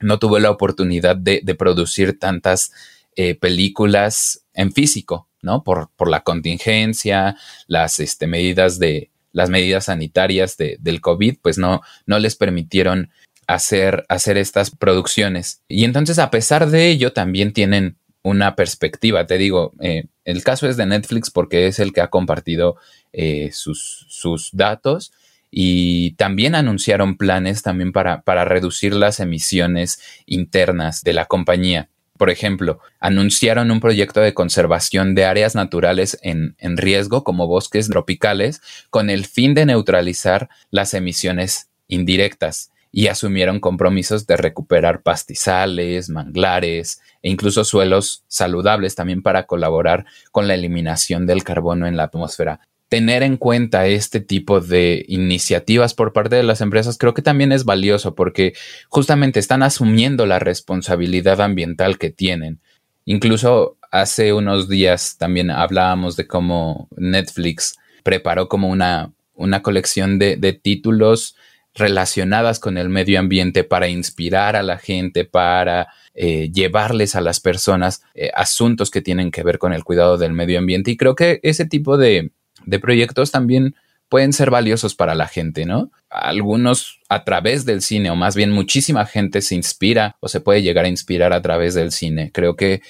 no 0.00 0.18
tuvo 0.18 0.38
la 0.38 0.50
oportunidad 0.50 1.16
de, 1.16 1.40
producir 1.58 2.18
tantas 2.18 2.72
eh, 3.16 3.34
películas 3.34 4.44
en 4.52 4.72
físico, 4.72 5.28
¿no? 5.40 5.64
Por, 5.64 5.88
por 5.96 6.10
la 6.10 6.20
contingencia, 6.20 7.36
las 7.68 8.00
este, 8.00 8.26
medidas 8.26 8.78
de, 8.78 9.10
las 9.32 9.50
medidas 9.50 9.86
sanitarias 9.86 10.56
de, 10.56 10.76
del 10.80 11.00
COVID, 11.00 11.36
pues 11.40 11.58
no, 11.58 11.80
no 12.06 12.18
les 12.18 12.36
permitieron 12.36 13.10
hacer, 13.48 14.04
hacer 14.08 14.36
estas 14.36 14.70
producciones. 14.70 15.62
Y 15.66 15.84
entonces, 15.84 16.20
a 16.20 16.30
pesar 16.30 16.68
de 16.70 16.88
ello, 16.88 17.12
también 17.12 17.52
tienen 17.52 17.96
una 18.22 18.54
perspectiva. 18.54 19.26
Te 19.26 19.38
digo, 19.38 19.72
eh, 19.80 20.04
el 20.24 20.44
caso 20.44 20.68
es 20.68 20.76
de 20.76 20.86
Netflix 20.86 21.30
porque 21.30 21.66
es 21.66 21.78
el 21.80 21.92
que 21.92 22.02
ha 22.02 22.10
compartido 22.10 22.76
eh, 23.12 23.50
sus, 23.52 24.06
sus, 24.08 24.50
datos 24.52 25.12
y 25.50 26.12
también 26.12 26.54
anunciaron 26.54 27.16
planes 27.16 27.62
también 27.62 27.92
para, 27.92 28.20
para 28.20 28.44
reducir 28.44 28.92
las 28.94 29.18
emisiones 29.18 30.00
internas 30.26 31.02
de 31.02 31.14
la 31.14 31.24
compañía. 31.24 31.88
Por 32.18 32.30
ejemplo, 32.30 32.80
anunciaron 33.00 33.70
un 33.70 33.80
proyecto 33.80 34.20
de 34.20 34.34
conservación 34.34 35.14
de 35.14 35.24
áreas 35.24 35.54
naturales 35.54 36.18
en, 36.22 36.54
en, 36.58 36.76
riesgo 36.76 37.24
como 37.24 37.46
bosques 37.46 37.88
tropicales 37.88 38.60
con 38.90 39.08
el 39.08 39.24
fin 39.24 39.54
de 39.54 39.64
neutralizar 39.64 40.50
las 40.70 40.92
emisiones 40.92 41.70
indirectas. 41.86 42.72
Y 42.90 43.08
asumieron 43.08 43.60
compromisos 43.60 44.26
de 44.26 44.36
recuperar 44.36 45.02
pastizales, 45.02 46.08
manglares 46.08 47.00
e 47.22 47.30
incluso 47.30 47.64
suelos 47.64 48.24
saludables 48.28 48.94
también 48.94 49.22
para 49.22 49.46
colaborar 49.46 50.06
con 50.32 50.48
la 50.48 50.54
eliminación 50.54 51.26
del 51.26 51.44
carbono 51.44 51.86
en 51.86 51.96
la 51.96 52.04
atmósfera. 52.04 52.60
Tener 52.88 53.22
en 53.22 53.36
cuenta 53.36 53.86
este 53.86 54.20
tipo 54.20 54.60
de 54.60 55.04
iniciativas 55.08 55.92
por 55.92 56.14
parte 56.14 56.36
de 56.36 56.42
las 56.42 56.62
empresas 56.62 56.96
creo 56.96 57.12
que 57.12 57.20
también 57.20 57.52
es 57.52 57.66
valioso 57.66 58.14
porque 58.14 58.54
justamente 58.88 59.38
están 59.40 59.62
asumiendo 59.62 60.24
la 60.24 60.38
responsabilidad 60.38 61.42
ambiental 61.42 61.98
que 61.98 62.10
tienen. 62.10 62.60
Incluso 63.04 63.76
hace 63.90 64.32
unos 64.32 64.68
días 64.68 65.16
también 65.18 65.50
hablábamos 65.50 66.16
de 66.16 66.26
cómo 66.26 66.88
Netflix 66.96 67.76
preparó 68.02 68.48
como 68.48 68.68
una, 68.68 69.12
una 69.34 69.60
colección 69.62 70.18
de, 70.18 70.36
de 70.36 70.54
títulos 70.54 71.36
relacionadas 71.78 72.60
con 72.60 72.76
el 72.76 72.88
medio 72.88 73.18
ambiente 73.18 73.64
para 73.64 73.88
inspirar 73.88 74.56
a 74.56 74.62
la 74.62 74.78
gente, 74.78 75.24
para 75.24 75.88
eh, 76.14 76.50
llevarles 76.52 77.14
a 77.14 77.20
las 77.20 77.40
personas 77.40 78.02
eh, 78.14 78.30
asuntos 78.34 78.90
que 78.90 79.02
tienen 79.02 79.30
que 79.30 79.42
ver 79.42 79.58
con 79.58 79.72
el 79.72 79.84
cuidado 79.84 80.18
del 80.18 80.32
medio 80.32 80.58
ambiente. 80.58 80.90
Y 80.90 80.96
creo 80.96 81.14
que 81.14 81.40
ese 81.42 81.64
tipo 81.64 81.96
de, 81.96 82.32
de 82.66 82.78
proyectos 82.78 83.30
también 83.30 83.74
pueden 84.08 84.32
ser 84.32 84.50
valiosos 84.50 84.94
para 84.94 85.14
la 85.14 85.28
gente, 85.28 85.64
¿no? 85.66 85.90
Algunos 86.08 87.00
a 87.08 87.24
través 87.24 87.64
del 87.64 87.82
cine, 87.82 88.10
o 88.10 88.16
más 88.16 88.34
bien 88.34 88.50
muchísima 88.50 89.06
gente 89.06 89.42
se 89.42 89.54
inspira 89.54 90.16
o 90.20 90.28
se 90.28 90.40
puede 90.40 90.62
llegar 90.62 90.86
a 90.86 90.88
inspirar 90.88 91.32
a 91.32 91.42
través 91.42 91.74
del 91.74 91.92
cine. 91.92 92.30
Creo 92.32 92.56
que 92.56 92.80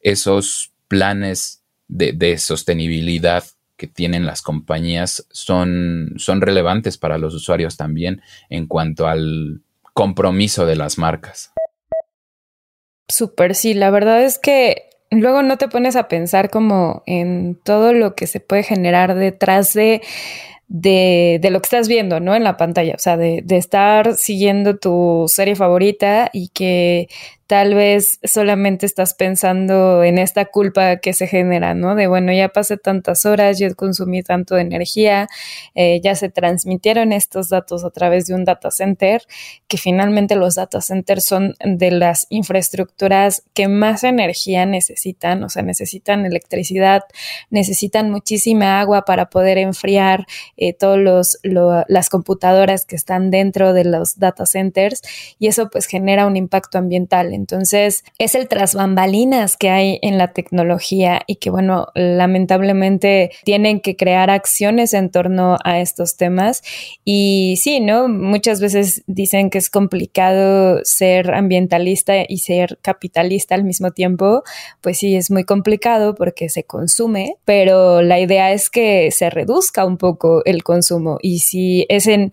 esos 0.00 0.72
planes 0.88 1.62
de, 1.88 2.12
de 2.12 2.38
sostenibilidad 2.38 3.44
que 3.76 3.86
tienen 3.86 4.26
las 4.26 4.42
compañías 4.42 5.26
son, 5.30 6.14
son 6.16 6.40
relevantes 6.40 6.98
para 6.98 7.18
los 7.18 7.34
usuarios 7.34 7.76
también 7.76 8.22
en 8.48 8.66
cuanto 8.66 9.06
al 9.06 9.62
compromiso 9.92 10.66
de 10.66 10.76
las 10.76 10.98
marcas. 10.98 11.52
Súper, 13.08 13.54
sí, 13.54 13.74
la 13.74 13.90
verdad 13.90 14.22
es 14.22 14.38
que 14.38 14.90
luego 15.10 15.42
no 15.42 15.56
te 15.58 15.68
pones 15.68 15.96
a 15.96 16.08
pensar 16.08 16.50
como 16.50 17.02
en 17.06 17.58
todo 17.62 17.92
lo 17.92 18.14
que 18.14 18.26
se 18.26 18.40
puede 18.40 18.62
generar 18.62 19.14
detrás 19.14 19.74
de 19.74 20.02
de, 20.68 21.38
de, 21.42 21.50
lo 21.50 21.60
que 21.60 21.66
estás 21.66 21.88
viendo, 21.88 22.20
¿no? 22.20 22.34
En 22.34 22.44
la 22.44 22.56
pantalla, 22.56 22.94
o 22.94 22.98
sea, 22.98 23.16
de, 23.16 23.42
de, 23.44 23.56
estar 23.56 24.14
siguiendo 24.14 24.76
tu 24.76 25.26
serie 25.28 25.56
favorita 25.56 26.30
y 26.32 26.48
que 26.48 27.08
tal 27.46 27.74
vez 27.74 28.20
solamente 28.24 28.86
estás 28.86 29.14
pensando 29.14 30.02
en 30.02 30.18
esta 30.18 30.46
culpa 30.46 30.96
que 30.96 31.12
se 31.12 31.26
genera, 31.26 31.74
¿no? 31.74 31.94
De, 31.94 32.06
bueno, 32.06 32.32
ya 32.32 32.48
pasé 32.48 32.78
tantas 32.78 33.26
horas, 33.26 33.58
yo 33.58 33.74
consumí 33.76 34.22
tanto 34.22 34.54
de 34.54 34.62
energía, 34.62 35.28
eh, 35.74 36.00
ya 36.02 36.14
se 36.14 36.30
transmitieron 36.30 37.12
estos 37.12 37.50
datos 37.50 37.84
a 37.84 37.90
través 37.90 38.26
de 38.26 38.34
un 38.34 38.44
data 38.44 38.70
center, 38.70 39.22
que 39.68 39.76
finalmente 39.76 40.36
los 40.36 40.54
data 40.54 40.80
centers 40.80 41.24
son 41.24 41.54
de 41.62 41.90
las 41.90 42.26
infraestructuras 42.30 43.44
que 43.52 43.68
más 43.68 44.04
energía 44.04 44.64
necesitan, 44.64 45.44
o 45.44 45.48
sea, 45.48 45.62
necesitan 45.62 46.24
electricidad, 46.24 47.02
necesitan 47.50 48.10
muchísima 48.10 48.80
agua 48.80 49.04
para 49.04 49.26
poder 49.26 49.58
enfriar 49.58 50.26
eh, 50.56 50.72
todas 50.72 51.38
las 51.88 52.08
computadoras 52.08 52.86
que 52.86 52.96
están 52.96 53.30
dentro 53.30 53.72
de 53.72 53.84
los 53.84 54.18
data 54.18 54.46
centers 54.46 55.02
y 55.38 55.48
eso 55.48 55.68
pues 55.70 55.86
genera 55.86 56.26
un 56.26 56.36
impacto 56.36 56.78
ambiental 56.78 57.04
entonces, 57.32 58.04
es 58.18 58.34
el 58.34 58.48
tras 58.48 58.74
bambalinas 58.74 59.56
que 59.56 59.70
hay 59.70 59.98
en 60.02 60.18
la 60.18 60.32
tecnología 60.32 61.22
y 61.26 61.36
que, 61.36 61.50
bueno, 61.50 61.88
lamentablemente 61.94 63.30
tienen 63.44 63.80
que 63.80 63.96
crear 63.96 64.30
acciones 64.30 64.94
en 64.94 65.10
torno 65.10 65.56
a 65.64 65.80
estos 65.80 66.16
temas. 66.16 66.62
Y 67.04 67.56
sí, 67.60 67.80
¿no? 67.80 68.08
Muchas 68.08 68.60
veces 68.60 69.02
dicen 69.06 69.50
que 69.50 69.58
es 69.58 69.70
complicado 69.70 70.80
ser 70.84 71.34
ambientalista 71.34 72.14
y 72.26 72.38
ser 72.38 72.78
capitalista 72.82 73.54
al 73.54 73.64
mismo 73.64 73.90
tiempo. 73.90 74.42
Pues 74.80 74.98
sí, 74.98 75.16
es 75.16 75.30
muy 75.30 75.44
complicado 75.44 76.14
porque 76.14 76.48
se 76.48 76.64
consume, 76.64 77.36
pero 77.44 78.02
la 78.02 78.20
idea 78.20 78.52
es 78.52 78.70
que 78.70 79.10
se 79.10 79.30
reduzca 79.30 79.84
un 79.84 79.98
poco 79.98 80.42
el 80.44 80.62
consumo. 80.62 81.18
Y 81.22 81.40
si 81.40 81.86
es 81.88 82.06
en, 82.06 82.32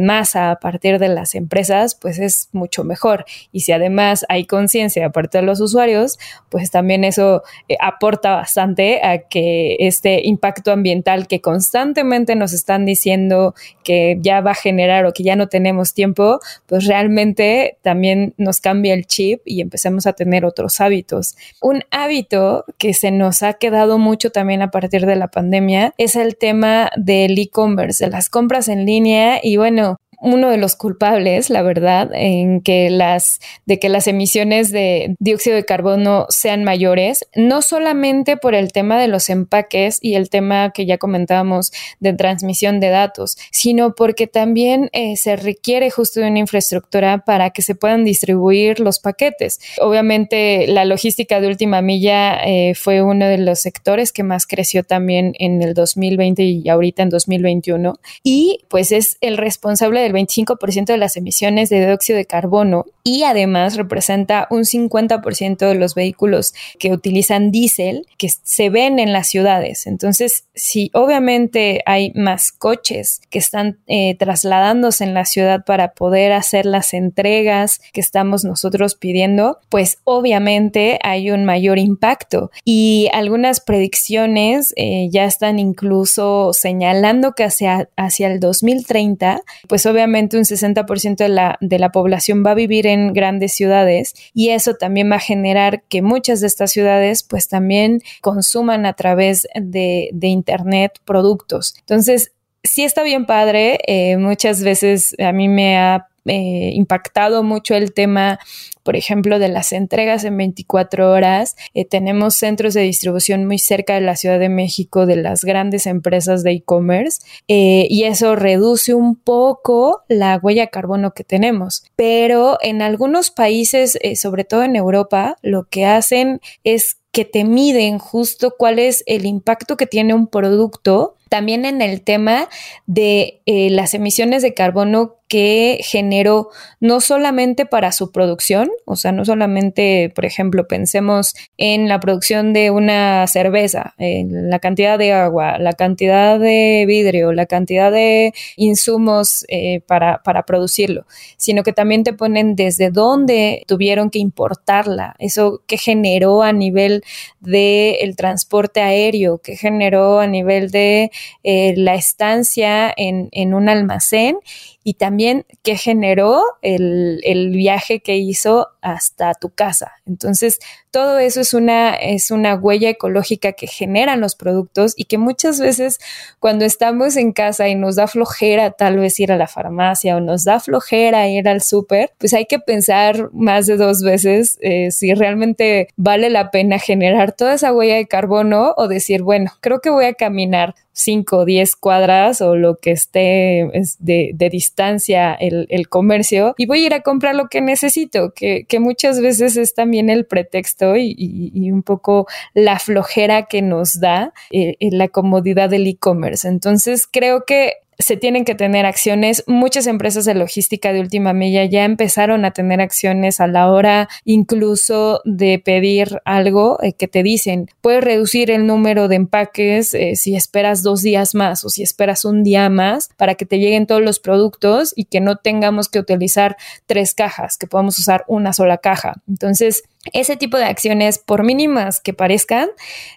masa 0.00 0.50
a 0.50 0.56
partir 0.56 0.98
de 0.98 1.08
las 1.08 1.34
empresas, 1.34 1.94
pues 1.94 2.18
es 2.18 2.48
mucho 2.52 2.84
mejor. 2.84 3.24
Y 3.52 3.60
si 3.60 3.72
además 3.72 4.24
hay 4.28 4.44
conciencia 4.44 5.06
aparte 5.06 5.38
de 5.38 5.44
los 5.44 5.60
usuarios, 5.60 6.18
pues 6.48 6.70
también 6.70 7.04
eso 7.04 7.42
eh, 7.68 7.76
aporta 7.80 8.36
bastante 8.36 9.04
a 9.04 9.28
que 9.28 9.76
este 9.80 10.26
impacto 10.26 10.72
ambiental 10.72 11.26
que 11.26 11.40
constantemente 11.40 12.34
nos 12.34 12.52
están 12.52 12.84
diciendo 12.84 13.54
que 13.84 14.18
ya 14.20 14.40
va 14.40 14.52
a 14.52 14.54
generar 14.54 15.06
o 15.06 15.12
que 15.12 15.22
ya 15.22 15.36
no 15.36 15.48
tenemos 15.48 15.94
tiempo, 15.94 16.40
pues 16.66 16.86
realmente 16.86 17.78
también 17.82 18.34
nos 18.36 18.60
cambia 18.60 18.94
el 18.94 19.06
chip 19.06 19.40
y 19.44 19.60
empecemos 19.60 20.06
a 20.06 20.12
tener 20.12 20.44
otros 20.44 20.80
hábitos. 20.80 21.36
Un 21.60 21.84
hábito 21.90 22.64
que 22.78 22.94
se 22.94 23.10
nos 23.10 23.42
ha 23.42 23.54
quedado 23.54 23.98
mucho 23.98 24.30
también 24.30 24.62
a 24.62 24.70
partir 24.70 25.06
de 25.06 25.16
la 25.16 25.28
pandemia 25.28 25.94
es 25.98 26.16
el 26.16 26.36
tema 26.36 26.90
del 26.96 27.38
e-commerce, 27.52 28.04
de 28.04 28.10
las 28.10 28.30
compras 28.30 28.68
en 28.68 28.86
línea 28.86 29.38
y 29.42 29.56
bueno, 29.56 29.98
uno 30.22 30.50
de 30.50 30.56
los 30.56 30.76
culpables, 30.76 31.50
la 31.50 31.62
verdad, 31.62 32.10
en 32.14 32.60
que 32.60 32.90
las, 32.90 33.40
de 33.66 33.78
que 33.78 33.88
las 33.88 34.06
emisiones 34.06 34.70
de 34.70 35.16
dióxido 35.18 35.56
de 35.56 35.64
carbono 35.64 36.26
sean 36.28 36.64
mayores, 36.64 37.26
no 37.34 37.60
solamente 37.60 38.36
por 38.36 38.54
el 38.54 38.72
tema 38.72 39.00
de 39.00 39.08
los 39.08 39.28
empaques 39.28 39.98
y 40.00 40.14
el 40.14 40.30
tema 40.30 40.70
que 40.70 40.86
ya 40.86 40.98
comentábamos 40.98 41.72
de 42.00 42.12
transmisión 42.12 42.78
de 42.78 42.88
datos, 42.88 43.36
sino 43.50 43.94
porque 43.94 44.26
también 44.26 44.88
eh, 44.92 45.16
se 45.16 45.36
requiere 45.36 45.90
justo 45.90 46.20
de 46.20 46.28
una 46.28 46.38
infraestructura 46.38 47.18
para 47.18 47.50
que 47.50 47.62
se 47.62 47.74
puedan 47.74 48.04
distribuir 48.04 48.80
los 48.80 49.00
paquetes. 49.00 49.60
Obviamente, 49.80 50.66
la 50.68 50.84
logística 50.84 51.40
de 51.40 51.48
última 51.48 51.82
milla 51.82 52.42
eh, 52.44 52.74
fue 52.74 53.02
uno 53.02 53.26
de 53.26 53.38
los 53.38 53.60
sectores 53.60 54.12
que 54.12 54.22
más 54.22 54.46
creció 54.46 54.84
también 54.84 55.34
en 55.38 55.62
el 55.62 55.74
2020 55.74 56.42
y 56.42 56.68
ahorita 56.68 57.02
en 57.02 57.08
2021 57.08 57.94
y 58.22 58.60
pues 58.68 58.92
es 58.92 59.16
el 59.20 59.36
responsable 59.36 60.00
del 60.12 60.26
25% 60.26 60.86
de 60.86 60.96
las 60.96 61.16
emisiones 61.16 61.68
de 61.68 61.86
dióxido 61.86 62.16
de 62.16 62.26
carbono 62.26 62.86
y 63.04 63.24
además 63.24 63.76
representa 63.76 64.46
un 64.50 64.62
50% 64.62 65.56
de 65.56 65.74
los 65.74 65.94
vehículos 65.94 66.54
que 66.78 66.92
utilizan 66.92 67.50
diésel 67.50 68.06
que 68.16 68.28
se 68.28 68.70
ven 68.70 68.98
en 68.98 69.12
las 69.12 69.28
ciudades. 69.28 69.86
Entonces, 69.86 70.44
si 70.54 70.90
obviamente 70.94 71.82
hay 71.86 72.12
más 72.14 72.52
coches 72.52 73.20
que 73.30 73.38
están 73.38 73.78
eh, 73.86 74.16
trasladándose 74.16 75.04
en 75.04 75.14
la 75.14 75.24
ciudad 75.24 75.64
para 75.64 75.92
poder 75.92 76.32
hacer 76.32 76.66
las 76.66 76.94
entregas 76.94 77.80
que 77.92 78.00
estamos 78.00 78.44
nosotros 78.44 78.94
pidiendo, 78.94 79.58
pues 79.68 79.98
obviamente 80.04 80.98
hay 81.02 81.30
un 81.30 81.44
mayor 81.44 81.78
impacto. 81.78 82.50
Y 82.64 83.08
algunas 83.12 83.60
predicciones 83.60 84.72
eh, 84.76 85.08
ya 85.10 85.24
están 85.24 85.58
incluso 85.58 86.52
señalando 86.52 87.32
que 87.32 87.44
hacia, 87.44 87.88
hacia 87.96 88.28
el 88.28 88.40
2030, 88.40 89.42
pues 89.68 89.86
obviamente 89.86 90.01
un 90.04 90.44
60% 90.44 91.16
de 91.16 91.28
la, 91.28 91.58
de 91.60 91.78
la 91.78 91.90
población 91.90 92.44
va 92.44 92.52
a 92.52 92.54
vivir 92.54 92.86
en 92.86 93.12
grandes 93.12 93.54
ciudades 93.54 94.14
y 94.34 94.50
eso 94.50 94.74
también 94.74 95.10
va 95.10 95.16
a 95.16 95.20
generar 95.20 95.82
que 95.88 96.02
muchas 96.02 96.40
de 96.40 96.46
estas 96.46 96.70
ciudades 96.70 97.22
pues 97.22 97.48
también 97.48 98.00
consuman 98.20 98.86
a 98.86 98.94
través 98.94 99.46
de, 99.54 100.10
Internet 100.22 100.98
productos. 101.04 101.74
Entonces, 101.80 102.32
sí 102.62 102.84
está 102.84 103.02
bien 103.02 103.26
padre, 103.26 103.78
eh, 103.86 104.16
muchas 104.16 104.62
veces 104.62 105.14
a 105.18 105.32
mí 105.32 105.48
me 105.48 105.76
ha 105.76 106.08
eh, 106.24 106.70
impactado 106.74 107.42
mucho 107.42 107.74
el 107.74 107.92
tema, 107.92 108.38
por 108.82 108.96
ejemplo, 108.96 109.38
de 109.38 109.48
las 109.48 109.72
entregas 109.72 110.24
en 110.24 110.36
24 110.36 111.10
horas. 111.10 111.56
Eh, 111.74 111.84
tenemos 111.84 112.34
centros 112.34 112.74
de 112.74 112.82
distribución 112.82 113.46
muy 113.46 113.58
cerca 113.58 113.94
de 113.94 114.02
la 114.02 114.16
Ciudad 114.16 114.38
de 114.38 114.48
México 114.48 115.06
de 115.06 115.16
las 115.16 115.44
grandes 115.44 115.86
empresas 115.86 116.42
de 116.42 116.52
e-commerce 116.52 117.20
eh, 117.48 117.86
y 117.90 118.04
eso 118.04 118.36
reduce 118.36 118.94
un 118.94 119.16
poco 119.16 120.02
la 120.08 120.38
huella 120.42 120.62
de 120.62 120.70
carbono 120.70 121.12
que 121.12 121.24
tenemos. 121.24 121.84
Pero 121.96 122.58
en 122.60 122.82
algunos 122.82 123.30
países, 123.30 123.98
sobre 124.14 124.44
todo 124.44 124.62
en 124.62 124.76
Europa, 124.76 125.36
lo 125.42 125.64
que 125.64 125.86
hacen 125.86 126.40
es 126.64 126.98
que 127.12 127.24
te 127.26 127.44
miden 127.44 127.98
justo 127.98 128.54
cuál 128.58 128.78
es 128.78 129.04
el 129.06 129.26
impacto 129.26 129.76
que 129.76 129.86
tiene 129.86 130.14
un 130.14 130.26
producto 130.26 131.16
también 131.32 131.64
en 131.64 131.80
el 131.80 132.02
tema 132.02 132.50
de 132.84 133.40
las 133.46 133.94
emisiones 133.94 134.42
de 134.42 134.52
carbono 134.52 135.16
que 135.32 135.80
generó 135.82 136.50
no 136.78 137.00
solamente 137.00 137.64
para 137.64 137.90
su 137.92 138.12
producción, 138.12 138.70
o 138.84 138.96
sea, 138.96 139.12
no 139.12 139.24
solamente, 139.24 140.12
por 140.14 140.26
ejemplo, 140.26 140.68
pensemos 140.68 141.34
en 141.56 141.88
la 141.88 142.00
producción 142.00 142.52
de 142.52 142.70
una 142.70 143.26
cerveza, 143.28 143.94
la 143.96 144.58
cantidad 144.58 144.98
de 144.98 145.12
agua, 145.12 145.56
la 145.58 145.72
cantidad 145.72 146.38
de 146.38 146.84
vidrio, 146.86 147.32
la 147.32 147.46
cantidad 147.46 147.90
de 147.90 148.34
insumos 148.56 149.46
eh, 149.48 149.80
para, 149.86 150.22
para 150.22 150.42
producirlo, 150.42 151.06
sino 151.38 151.62
que 151.62 151.72
también 151.72 152.04
te 152.04 152.12
ponen 152.12 152.54
desde 152.54 152.90
dónde 152.90 153.62
tuvieron 153.66 154.10
que 154.10 154.18
importarla, 154.18 155.16
eso 155.18 155.62
que 155.66 155.78
generó 155.78 156.42
a 156.42 156.52
nivel 156.52 157.04
del 157.40 157.96
el 158.00 158.16
transporte 158.16 158.82
aéreo, 158.82 159.38
que 159.38 159.56
generó 159.56 160.20
a 160.20 160.26
nivel 160.26 160.70
de 160.70 161.10
eh, 161.42 161.74
la 161.76 161.94
estancia 161.94 162.92
en, 162.96 163.28
en 163.32 163.54
un 163.54 163.68
almacén 163.68 164.38
y 164.84 164.94
también 164.94 165.46
qué 165.62 165.76
generó 165.76 166.42
el, 166.60 167.20
el 167.24 167.50
viaje 167.50 168.00
que 168.00 168.16
hizo 168.16 168.68
hasta 168.80 169.34
tu 169.34 169.50
casa. 169.50 169.92
Entonces, 170.06 170.58
todo 170.90 171.18
eso 171.18 171.40
es 171.40 171.54
una, 171.54 171.94
es 171.94 172.30
una 172.30 172.54
huella 172.54 172.90
ecológica 172.90 173.52
que 173.52 173.66
generan 173.66 174.20
los 174.20 174.34
productos 174.34 174.92
y 174.96 175.04
que 175.04 175.16
muchas 175.18 175.58
veces 175.60 175.98
cuando 176.38 176.64
estamos 176.64 177.16
en 177.16 177.32
casa 177.32 177.68
y 177.68 177.76
nos 177.76 177.96
da 177.96 178.08
flojera 178.08 178.72
tal 178.72 178.98
vez 178.98 179.18
ir 179.20 179.32
a 179.32 179.36
la 179.36 179.46
farmacia 179.46 180.16
o 180.16 180.20
nos 180.20 180.44
da 180.44 180.60
flojera 180.60 181.28
ir 181.28 181.48
al 181.48 181.62
súper, 181.62 182.12
pues 182.18 182.34
hay 182.34 182.46
que 182.46 182.58
pensar 182.58 183.30
más 183.32 183.66
de 183.66 183.76
dos 183.76 184.02
veces 184.02 184.58
eh, 184.60 184.90
si 184.90 185.14
realmente 185.14 185.88
vale 185.96 186.28
la 186.28 186.50
pena 186.50 186.78
generar 186.78 187.32
toda 187.32 187.54
esa 187.54 187.72
huella 187.72 187.94
de 187.96 188.06
carbono 188.06 188.74
o 188.76 188.88
decir, 188.88 189.22
bueno, 189.22 189.52
creo 189.60 189.80
que 189.80 189.90
voy 189.90 190.04
a 190.04 190.14
caminar 190.14 190.74
5 190.92 191.38
o 191.38 191.44
10 191.46 191.76
cuadras 191.76 192.42
o 192.42 192.54
lo 192.54 192.78
que 192.80 192.90
esté 192.90 193.70
de, 193.98 194.32
de 194.34 194.50
distancia 194.50 194.71
el, 194.76 195.66
el, 195.68 195.88
comercio 195.88 196.54
y 196.56 196.66
voy 196.66 196.82
a 196.82 196.86
ir 196.86 196.94
a 196.94 197.02
comprar 197.02 197.34
lo 197.34 197.48
que 197.48 197.60
necesito, 197.60 198.32
que, 198.34 198.66
muchas 198.80 199.20
veces 199.20 199.56
es 199.56 199.74
también 199.74 200.10
el 200.10 200.26
pretexto 200.26 200.96
y, 200.96 201.70
un 201.70 201.82
poco 201.82 202.26
la 202.54 202.78
flojera 202.78 203.44
que 203.46 203.62
nos 203.62 204.00
da 204.00 204.32
eh, 204.50 204.76
la 204.80 205.08
comodidad 205.08 205.70
del 205.70 205.86
e-commerce. 205.86 206.48
Entonces 206.48 207.06
creo 207.10 207.44
que 207.46 207.81
se 208.02 208.16
tienen 208.16 208.44
que 208.44 208.54
tener 208.54 208.86
acciones. 208.86 209.44
Muchas 209.46 209.86
empresas 209.86 210.24
de 210.24 210.34
logística 210.34 210.92
de 210.92 211.00
última 211.00 211.32
milla 211.32 211.64
ya 211.64 211.84
empezaron 211.84 212.44
a 212.44 212.50
tener 212.50 212.80
acciones 212.80 213.40
a 213.40 213.46
la 213.46 213.70
hora 213.70 214.08
incluso 214.24 215.20
de 215.24 215.58
pedir 215.58 216.20
algo 216.24 216.78
eh, 216.82 216.92
que 216.92 217.08
te 217.08 217.22
dicen, 217.22 217.68
puedes 217.80 218.04
reducir 218.04 218.50
el 218.50 218.66
número 218.66 219.08
de 219.08 219.16
empaques 219.16 219.94
eh, 219.94 220.16
si 220.16 220.36
esperas 220.36 220.82
dos 220.82 221.02
días 221.02 221.34
más 221.34 221.64
o 221.64 221.68
si 221.68 221.82
esperas 221.82 222.24
un 222.24 222.42
día 222.42 222.68
más 222.68 223.10
para 223.16 223.34
que 223.34 223.46
te 223.46 223.58
lleguen 223.58 223.86
todos 223.86 224.02
los 224.02 224.18
productos 224.18 224.92
y 224.96 225.04
que 225.04 225.20
no 225.20 225.36
tengamos 225.36 225.88
que 225.88 225.98
utilizar 225.98 226.56
tres 226.86 227.14
cajas, 227.14 227.56
que 227.56 227.66
podamos 227.66 227.98
usar 227.98 228.24
una 228.26 228.52
sola 228.52 228.78
caja. 228.78 229.14
Entonces, 229.28 229.84
ese 230.12 230.36
tipo 230.36 230.56
de 230.56 230.64
acciones, 230.64 231.18
por 231.18 231.44
mínimas 231.44 232.00
que 232.00 232.12
parezcan, 232.12 232.70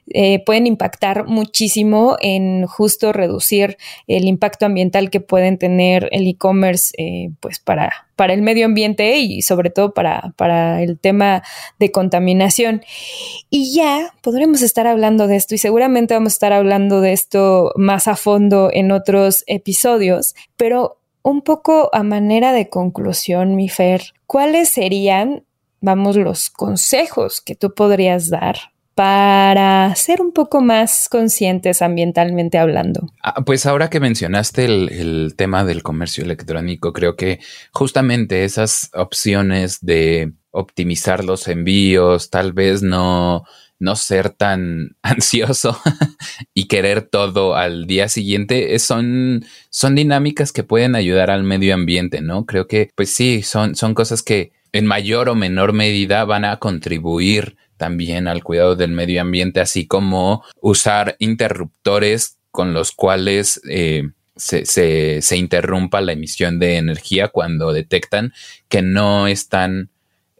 eh, 0.08 0.44
pueden 0.46 0.68
impactar 0.68 1.26
muchísimo 1.26 2.16
en 2.22 2.68
justo 2.68 3.12
reducir 3.12 3.78
el 4.06 4.26
impacto 4.26 4.68
ambiental 4.68 5.10
que 5.10 5.20
pueden 5.20 5.58
tener 5.58 6.08
el 6.12 6.28
e-commerce, 6.28 6.94
eh, 7.00 7.32
pues 7.40 7.60
para, 7.60 8.08
para 8.16 8.34
el 8.34 8.44
medio 8.44 8.68
ambiente 8.68 9.18
y 9.18 9.42
sobre 9.42 9.72
todo 9.72 9.96
para, 9.96 10.34
para 10.36 10.84
el 10.84 11.00
tema 11.00 11.42
de 11.80 11.92
contaminación. 11.92 12.84
Y 13.50 13.74
ya 13.74 14.14
podremos 14.22 14.62
estar 14.62 14.86
hablando 14.86 15.26
de 15.26 15.38
esto 15.38 15.56
y 15.56 15.58
seguramente 15.58 16.14
vamos 16.14 16.34
a 16.34 16.36
estar 16.36 16.54
hablando 16.54 17.02
de 17.02 17.14
esto 17.14 17.74
más 17.78 18.08
a 18.08 18.16
fondo 18.16 18.70
en 18.72 18.92
otros 18.92 19.44
episodios, 19.48 20.36
pero 20.56 21.00
un 21.24 21.42
poco 21.42 21.90
a 21.92 22.04
manera 22.04 22.54
de 22.54 22.70
conclusión, 22.70 23.56
mi 23.56 23.70
Fer, 23.70 24.14
¿cuáles 24.28 24.70
serían 24.70 25.44
vamos, 25.86 26.18
los 26.18 26.50
consejos 26.50 27.40
que 27.40 27.56
tú 27.56 27.74
podrías 27.74 28.30
dar 28.30 28.58
para 28.96 29.94
ser 29.96 30.22
un 30.22 30.32
poco 30.32 30.62
más 30.62 31.10
conscientes 31.10 31.82
ambientalmente 31.82 32.58
hablando? 32.58 33.12
Ah, 33.22 33.44
pues 33.46 33.66
ahora 33.66 33.90
que 33.90 34.00
mencionaste 34.00 34.66
el, 34.66 35.34
tema 35.38 35.64
del 35.64 35.84
comercio 35.84 36.24
electrónico, 36.24 36.92
creo 36.92 37.16
que 37.16 37.40
justamente 37.72 38.46
esas 38.46 38.90
opciones 38.94 39.80
de 39.82 40.34
optimizar 40.52 41.24
los 41.24 41.48
envíos, 41.50 42.30
tal 42.30 42.54
vez 42.54 42.82
no, 42.82 43.44
no 43.78 43.96
ser 43.98 44.30
tan 44.30 44.96
ansioso 45.02 45.78
y 46.54 46.68
querer 46.68 47.02
todo 47.02 47.56
al 47.56 47.86
día 47.88 48.08
siguiente, 48.08 48.80
son, 48.80 49.46
son 49.70 49.96
dinámicas 49.96 50.54
que 50.54 50.64
pueden 50.64 50.96
ayudar 50.96 51.30
al 51.30 51.44
medio 51.44 51.76
ambiente, 51.76 52.22
¿no? 52.22 52.46
Creo 52.46 52.66
que, 52.68 52.90
pues 52.96 53.10
sí, 53.10 53.44
son, 53.44 53.76
son 53.76 53.94
cosas 53.94 54.24
que 54.24 54.54
en 54.76 54.86
mayor 54.88 55.30
o 55.30 55.36
menor 55.36 55.72
medida 55.72 56.26
van 56.26 56.44
a 56.44 56.58
contribuir 56.58 57.56
también 57.78 58.28
al 58.28 58.44
cuidado 58.44 58.76
del 58.76 58.92
medio 58.92 59.22
ambiente, 59.22 59.62
así 59.62 59.88
como 59.88 60.44
usar 60.60 61.16
interruptores 61.20 62.40
con 62.52 62.74
los 62.74 62.92
cuales 62.92 63.62
eh, 63.70 64.10
se, 64.36 65.22
interrumpa 65.38 66.02
la 66.02 66.12
emisión 66.12 66.60
de 66.60 66.76
energía 66.76 67.30
cuando 67.30 67.72
detectan 67.72 68.34
que 68.68 68.82
no 68.82 69.28
están 69.28 69.92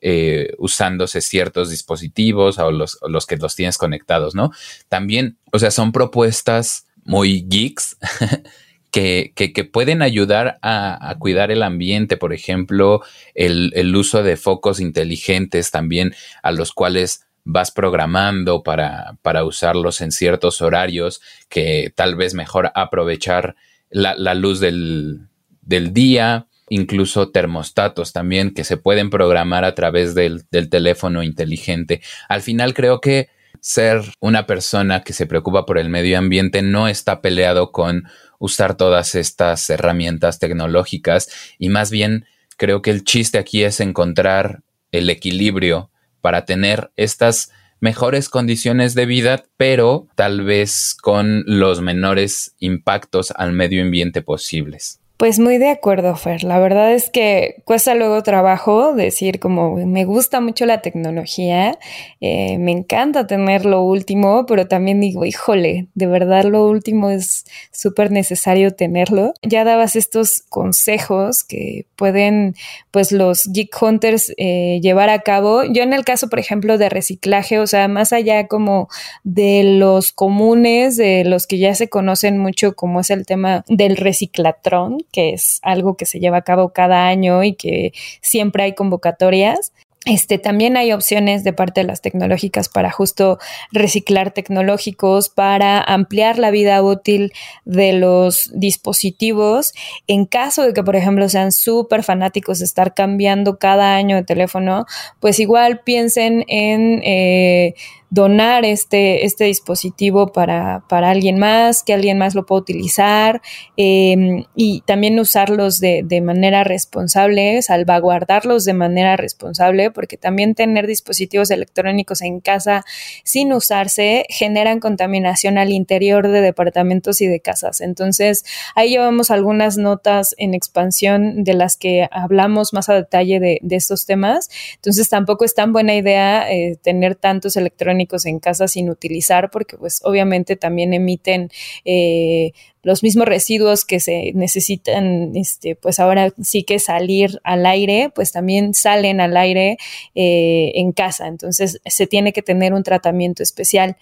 eh, 0.02 0.54
usándose 0.58 1.22
ciertos 1.22 1.70
dispositivos 1.70 2.60
o 2.60 2.72
los, 2.72 2.98
o 3.02 3.08
los 3.08 3.26
que 3.26 3.38
los 3.38 3.56
tienes 3.56 3.78
conectados, 3.78 4.36
¿no? 4.36 4.52
También, 4.90 5.38
o 5.54 5.60
sea, 5.60 5.72
son 5.72 5.94
propuestas 5.94 6.88
muy 7.06 7.46
geeks 7.48 7.96
que, 8.96 9.70
pueden 9.72 10.02
ayudar 10.02 10.58
a, 10.62 11.16
cuidar 11.20 11.52
el 11.52 11.64
ambiente, 11.64 12.16
por 12.16 12.34
ejemplo, 12.34 13.02
el, 13.34 13.96
uso 13.96 14.24
de 14.24 14.38
focos 14.38 14.80
inteligentes 14.80 15.70
también 15.70 16.14
a 16.42 16.52
los 16.52 16.72
cuales 16.72 17.26
vas 17.44 17.72
programando 17.72 18.64
para, 18.64 19.18
para 19.22 19.44
usarlos 19.44 20.00
en 20.00 20.12
ciertos 20.12 20.62
horarios 20.62 21.22
que 21.50 21.92
tal 21.94 22.16
vez 22.16 22.34
mejor 22.34 22.72
aprovechar 22.74 23.56
la, 23.90 24.34
luz 24.34 24.62
del, 24.62 25.28
del, 25.62 25.94
día, 25.94 26.48
incluso 26.70 27.32
termostatos 27.32 28.14
también 28.14 28.54
que 28.54 28.64
se 28.64 28.78
pueden 28.78 29.10
programar 29.10 29.66
a 29.66 29.76
través 29.76 30.16
del, 30.16 30.44
del 30.52 30.70
teléfono 30.70 31.22
inteligente. 31.22 32.02
Al 32.30 32.42
final 32.42 32.74
creo 32.74 33.02
que 33.02 33.28
ser 33.60 34.02
una 34.20 34.46
persona 34.46 35.02
que 35.02 35.12
se 35.12 35.26
preocupa 35.26 35.66
por 35.66 35.78
el 35.78 35.90
medio 35.90 36.18
ambiente 36.18 36.62
no 36.62 36.88
está 36.88 37.22
peleado 37.22 37.72
con 37.72 38.06
usar 38.40 38.76
todas 38.76 39.16
estas 39.16 39.70
herramientas 39.70 40.40
tecnológicas 40.40 41.30
y 41.58 41.70
más 41.70 41.92
bien 41.92 42.26
creo 42.58 42.82
que 42.82 42.92
el 42.92 43.04
chiste 43.04 43.38
aquí 43.38 43.64
es 43.64 43.80
encontrar 43.80 44.64
el 44.92 45.10
equilibrio 45.10 45.92
para 46.22 46.46
tener 46.46 46.92
estas 46.96 47.52
mejores 47.80 48.30
condiciones 48.30 48.96
de 48.96 49.06
vida, 49.06 49.44
pero 49.58 50.08
tal 50.16 50.44
vez 50.44 50.96
con 51.00 51.44
los 51.46 51.82
menores 51.82 52.56
impactos 52.60 53.32
al 53.36 53.52
medio 53.52 53.84
ambiente 53.84 54.22
posibles. 54.22 55.02
Pues 55.18 55.40
muy 55.40 55.58
de 55.60 55.70
acuerdo, 55.70 56.14
Fer. 56.18 56.44
La 56.44 56.60
verdad 56.60 56.92
es 56.92 57.10
que 57.10 57.62
cuesta 57.64 57.96
luego 57.96 58.22
trabajo 58.22 58.94
decir 58.94 59.40
como 59.40 59.78
me 59.78 60.04
gusta 60.04 60.42
mucho 60.42 60.66
la 60.66 60.82
tecnología, 60.82 61.80
eh, 62.20 62.58
me 62.58 62.74
encanta 62.74 63.26
tener 63.26 63.64
lo 63.66 63.82
último, 63.82 64.46
pero 64.46 64.68
también 64.68 65.00
digo, 65.00 65.24
híjole, 65.24 65.88
de 65.96 66.08
verdad 66.08 66.44
lo 66.44 66.68
último 66.68 67.12
es 67.12 67.46
súper 67.72 68.12
necesario 68.12 68.72
tenerlo. 68.76 69.34
Ya 69.42 69.64
dabas 69.64 69.96
estos 69.96 70.42
consejos 70.50 71.46
que 71.46 71.86
pueden 71.96 72.56
pues 72.92 73.14
los 73.14 73.46
Geek 73.48 73.82
Hunters 73.82 74.34
eh, 74.36 74.80
llevar 74.82 75.10
a 75.10 75.20
cabo. 75.20 75.64
Yo 75.64 75.84
en 75.84 75.94
el 75.94 76.04
caso, 76.04 76.28
por 76.28 76.40
ejemplo, 76.40 76.78
de 76.78 76.90
reciclaje, 76.90 77.60
o 77.60 77.68
sea, 77.68 77.88
más 77.88 78.12
allá 78.12 78.48
como 78.48 78.90
de 79.24 79.64
los 79.64 80.12
comunes, 80.12 80.98
de 80.98 81.24
los 81.24 81.48
que 81.48 81.58
ya 81.58 81.74
se 81.74 81.88
conocen 81.88 82.38
mucho, 82.38 82.76
como 82.76 83.00
es 83.00 83.10
el 83.12 83.26
tema 83.26 83.64
del 83.70 83.96
reciclatrón 83.96 85.05
que 85.12 85.34
es 85.34 85.60
algo 85.64 85.98
que 85.98 86.06
se 86.06 86.20
lleva 86.20 86.38
a 86.38 86.44
cabo 86.44 86.70
cada 86.70 87.08
año 87.08 87.44
y 87.44 87.56
que 87.56 87.94
siempre 88.22 88.64
hay 88.64 88.74
convocatorias. 88.74 89.72
Este, 90.06 90.38
también 90.38 90.78
hay 90.78 90.94
opciones 90.94 91.44
de 91.44 91.52
parte 91.52 91.82
de 91.82 91.88
las 91.88 92.00
tecnológicas 92.00 92.70
para 92.70 92.92
justo 92.92 93.40
reciclar 93.72 94.30
tecnológicos, 94.30 95.30
para 95.30 95.82
ampliar 95.82 96.38
la 96.38 96.52
vida 96.52 96.84
útil 96.84 97.34
de 97.66 97.94
los 97.94 98.52
dispositivos. 98.54 99.74
En 100.06 100.26
caso 100.28 100.62
de 100.62 100.74
que, 100.74 100.84
por 100.84 100.96
ejemplo, 100.96 101.28
sean 101.28 101.52
súper 101.52 102.04
fanáticos 102.04 102.60
de 102.60 102.66
estar 102.66 102.94
cambiando 102.94 103.58
cada 103.58 103.96
año 103.96 104.16
de 104.16 104.24
teléfono, 104.24 104.86
pues 105.20 105.40
igual 105.40 105.82
piensen 105.84 106.46
en 106.50 107.02
eh, 107.04 107.74
donar 108.16 108.64
este, 108.64 109.26
este 109.26 109.44
dispositivo 109.44 110.32
para, 110.32 110.86
para, 110.88 111.10
alguien 111.10 111.38
más, 111.38 111.84
que 111.84 111.94
alguien 111.94 112.18
más 112.18 112.34
lo 112.34 112.46
pueda 112.46 112.62
utilizar 112.62 113.42
em, 113.76 114.46
y 114.56 114.82
también 114.86 115.20
usarlos 115.20 115.80
de, 115.80 116.02
de, 116.02 116.22
manera 116.22 116.64
responsable, 116.64 117.62
salvaguardarlos 117.62 118.64
de 118.64 118.74
manera 118.74 119.18
responsable, 119.18 119.92
porque 119.92 120.16
también 120.16 120.56
tener 120.56 120.88
dispositivos 120.88 121.52
electrónicos 121.52 122.22
en 122.22 122.40
casa 122.40 122.86
sin 123.26 123.52
usarse 123.52 124.26
generan 124.30 124.80
contaminación 124.80 125.58
al 125.58 125.72
interior 125.72 126.30
de 126.30 126.40
departamentos 126.40 127.20
y 127.20 127.28
de 127.28 127.42
casas. 127.42 127.82
Entonces, 127.82 128.46
ahí 128.76 128.92
llevamos 128.92 129.30
algunas 129.30 129.78
notas 129.78 130.36
en 130.38 130.54
expansión 130.54 131.44
de 131.44 131.54
las 131.54 131.76
que 131.76 132.08
hablamos 132.12 132.72
más 132.72 132.88
a 132.88 132.94
detalle 132.94 133.42
de, 133.42 133.60
de 133.62 133.76
estos 133.76 134.06
temas. 134.06 134.50
Entonces, 134.76 135.10
tampoco 135.10 135.44
es 135.44 135.54
tan 135.54 135.74
buena 135.74 135.96
idea 135.96 136.50
eh, 136.50 136.78
tener 136.82 137.16
tantos 137.16 137.58
electrónicos 137.58 138.05
en 138.26 138.40
casa 138.40 138.68
sin 138.68 138.90
utilizar, 138.90 139.50
porque 139.52 139.78
pues 139.78 140.02
obviamente 140.04 140.56
también 140.56 140.94
emiten 140.94 141.50
eh, 141.86 142.52
los 142.84 143.02
mismos 143.02 143.28
residuos 143.28 143.84
que 143.84 144.00
se 144.00 144.32
necesitan, 144.36 145.36
este, 145.36 145.76
pues 145.76 146.00
ahora 146.00 146.32
sí 146.42 146.64
que 146.64 146.78
salir 146.80 147.40
al 147.44 147.66
aire, 147.66 148.12
pues 148.14 148.32
también 148.32 148.74
salen 148.76 149.20
al 149.22 149.36
aire 149.38 149.78
eh, 150.14 150.72
en 150.76 150.92
casa. 150.92 151.28
Entonces 151.28 151.82
se 151.86 152.08
tiene 152.08 152.32
que 152.32 152.44
tener 152.44 152.74
un 152.74 152.84
tratamiento 152.84 153.42
especial. 153.42 153.98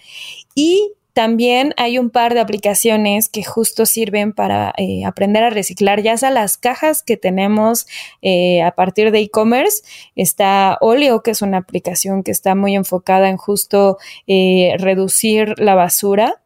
Y 0.54 0.92
También 1.14 1.76
hay 1.78 2.00
un 2.00 2.10
par 2.10 2.34
de 2.34 2.40
aplicaciones 2.40 3.30
que 3.30 3.44
justo 3.44 3.86
sirven 3.86 4.34
para 4.34 4.74
eh, 4.78 5.06
aprender 5.06 5.44
a 5.44 5.52
reciclar, 5.52 6.02
ya 6.02 6.18
sea 6.18 6.32
las 6.32 6.58
cajas 6.58 7.04
que 7.04 7.18
tenemos 7.18 7.86
eh, 8.24 8.64
a 8.64 8.72
partir 8.72 9.12
de 9.12 9.20
e-commerce. 9.20 9.84
Está 10.16 10.78
Olio, 10.82 11.22
que 11.22 11.32
es 11.32 11.44
una 11.44 11.60
aplicación 11.60 12.24
que 12.24 12.32
está 12.32 12.56
muy 12.56 12.76
enfocada 12.76 13.30
en 13.30 13.38
justo 13.38 13.98
eh, 14.26 14.74
reducir 14.80 15.54
la 15.60 15.76
basura 15.76 16.42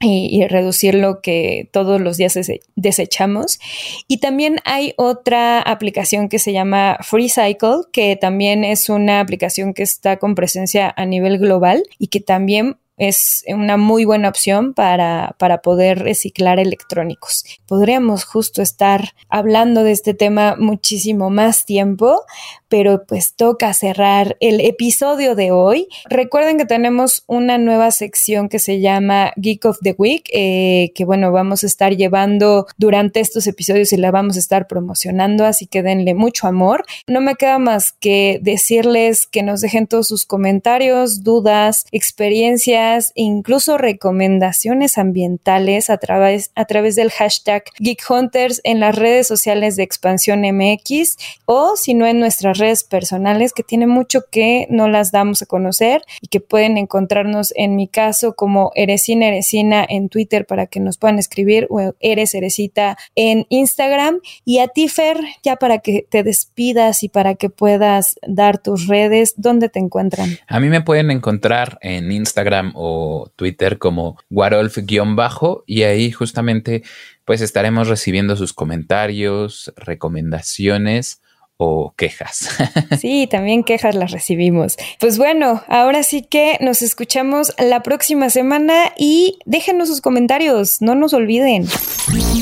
y, 0.00 0.46
reducir 0.46 0.94
lo 0.94 1.20
que 1.20 1.68
todos 1.72 2.00
los 2.00 2.16
días 2.16 2.38
desechamos. 2.76 3.58
Y 4.06 4.18
también 4.18 4.60
hay 4.64 4.94
otra 4.96 5.60
aplicación 5.60 6.28
que 6.28 6.38
se 6.38 6.52
llama 6.52 6.98
FreeCycle, 7.02 7.82
que 7.92 8.16
también 8.16 8.64
es 8.64 8.88
una 8.88 9.20
aplicación 9.20 9.74
que 9.74 9.82
está 9.82 10.18
con 10.18 10.34
presencia 10.34 10.94
a 10.96 11.04
nivel 11.04 11.38
global 11.38 11.82
y 11.98 12.08
que 12.08 12.20
también 12.20 12.78
es 12.98 13.44
una 13.46 13.76
muy 13.76 14.04
buena 14.04 14.28
opción 14.28 14.74
para, 14.74 15.34
para, 15.38 15.62
poder 15.62 16.00
reciclar 16.00 16.58
electrónicos. 16.58 17.44
Podríamos 17.66 18.24
justo 18.24 18.62
estar 18.62 19.14
hablando 19.28 19.84
de 19.84 19.92
este 19.92 20.14
tema 20.14 20.56
muchísimo 20.58 21.30
más 21.30 21.64
tiempo, 21.64 22.22
pero 22.68 23.04
pues 23.06 23.34
toca 23.34 23.72
cerrar 23.72 24.36
el 24.40 24.60
episodio 24.60 25.34
de 25.34 25.50
hoy. 25.50 25.88
Recuerden 26.08 26.58
que 26.58 26.66
tenemos 26.66 27.24
una 27.26 27.58
nueva 27.58 27.90
sección 27.90 28.48
que 28.48 28.58
se 28.58 28.80
llama 28.80 29.32
Geek 29.36 29.64
of 29.64 29.78
the 29.82 29.94
Week, 29.96 30.28
eh, 30.32 30.92
que 30.94 31.04
bueno, 31.04 31.32
vamos 31.32 31.64
a 31.64 31.66
estar 31.66 31.96
llevando 31.96 32.66
durante 32.76 33.20
estos 33.20 33.46
episodios 33.46 33.92
y 33.92 33.96
la 33.96 34.10
vamos 34.10 34.36
a 34.36 34.40
estar 34.40 34.66
promocionando, 34.66 35.44
así 35.44 35.66
que 35.66 35.82
denle 35.82 36.14
mucho 36.14 36.46
amor. 36.46 36.84
No 37.06 37.20
me 37.20 37.36
queda 37.36 37.58
más 37.58 37.92
que 37.92 38.38
decirles 38.42 39.26
que 39.26 39.42
nos 39.42 39.60
dejen 39.60 39.86
todos 39.86 40.08
sus 40.08 40.26
comentarios, 40.26 41.22
dudas, 41.22 41.86
experiencias, 41.92 42.87
incluso 43.14 43.78
recomendaciones 43.78 44.98
ambientales 44.98 45.90
a 45.90 45.98
través, 45.98 46.50
a 46.54 46.64
través 46.64 46.96
del 46.96 47.10
hashtag 47.10 47.64
Geek 47.78 48.02
Hunters 48.08 48.60
en 48.64 48.80
las 48.80 48.94
redes 48.94 49.26
sociales 49.26 49.76
de 49.76 49.82
Expansión 49.82 50.40
MX 50.40 51.16
o 51.44 51.76
si 51.76 51.94
no 51.94 52.06
en 52.06 52.20
nuestras 52.20 52.58
redes 52.58 52.84
personales 52.84 53.52
que 53.52 53.62
tiene 53.62 53.86
mucho 53.86 54.24
que 54.30 54.66
no 54.70 54.88
las 54.88 55.12
damos 55.12 55.42
a 55.42 55.46
conocer 55.46 56.02
y 56.20 56.28
que 56.28 56.40
pueden 56.40 56.76
encontrarnos 56.76 57.52
en 57.56 57.76
mi 57.76 57.88
caso 57.88 58.34
como 58.34 58.72
Eresina 58.74 59.28
Eresina 59.28 59.84
en 59.88 60.08
Twitter 60.08 60.46
para 60.46 60.66
que 60.66 60.80
nos 60.80 60.98
puedan 60.98 61.18
escribir 61.18 61.66
o 61.70 61.94
Eres 62.00 62.34
Eresita 62.34 62.96
en 63.14 63.46
Instagram 63.48 64.20
y 64.44 64.58
a 64.58 64.68
ti 64.68 64.88
Fer 64.88 65.18
ya 65.42 65.56
para 65.56 65.78
que 65.78 66.06
te 66.08 66.22
despidas 66.22 67.02
y 67.02 67.08
para 67.08 67.34
que 67.34 67.50
puedas 67.50 68.18
dar 68.26 68.58
tus 68.58 68.86
redes, 68.86 69.34
¿dónde 69.36 69.68
te 69.68 69.78
encuentran? 69.78 70.38
A 70.46 70.60
mí 70.60 70.68
me 70.68 70.80
pueden 70.80 71.10
encontrar 71.10 71.78
en 71.80 72.10
Instagram 72.12 72.72
o 72.78 73.30
Twitter 73.34 73.78
como 73.78 74.16
Warolf-bajo 74.30 75.64
y 75.66 75.82
ahí 75.82 76.12
justamente 76.12 76.82
pues 77.24 77.40
estaremos 77.40 77.88
recibiendo 77.88 78.36
sus 78.36 78.52
comentarios, 78.52 79.72
recomendaciones 79.76 81.20
o 81.56 81.92
quejas. 81.96 82.48
Sí, 82.98 83.26
también 83.30 83.64
quejas 83.64 83.94
las 83.94 84.12
recibimos. 84.12 84.76
Pues 84.98 85.18
bueno, 85.18 85.62
ahora 85.68 86.02
sí 86.02 86.22
que 86.22 86.56
nos 86.60 86.82
escuchamos 86.82 87.52
la 87.58 87.82
próxima 87.82 88.30
semana 88.30 88.92
y 88.96 89.38
déjenos 89.44 89.88
sus 89.88 90.00
comentarios, 90.00 90.80
no 90.80 90.94
nos 90.94 91.12
olviden. 91.12 91.66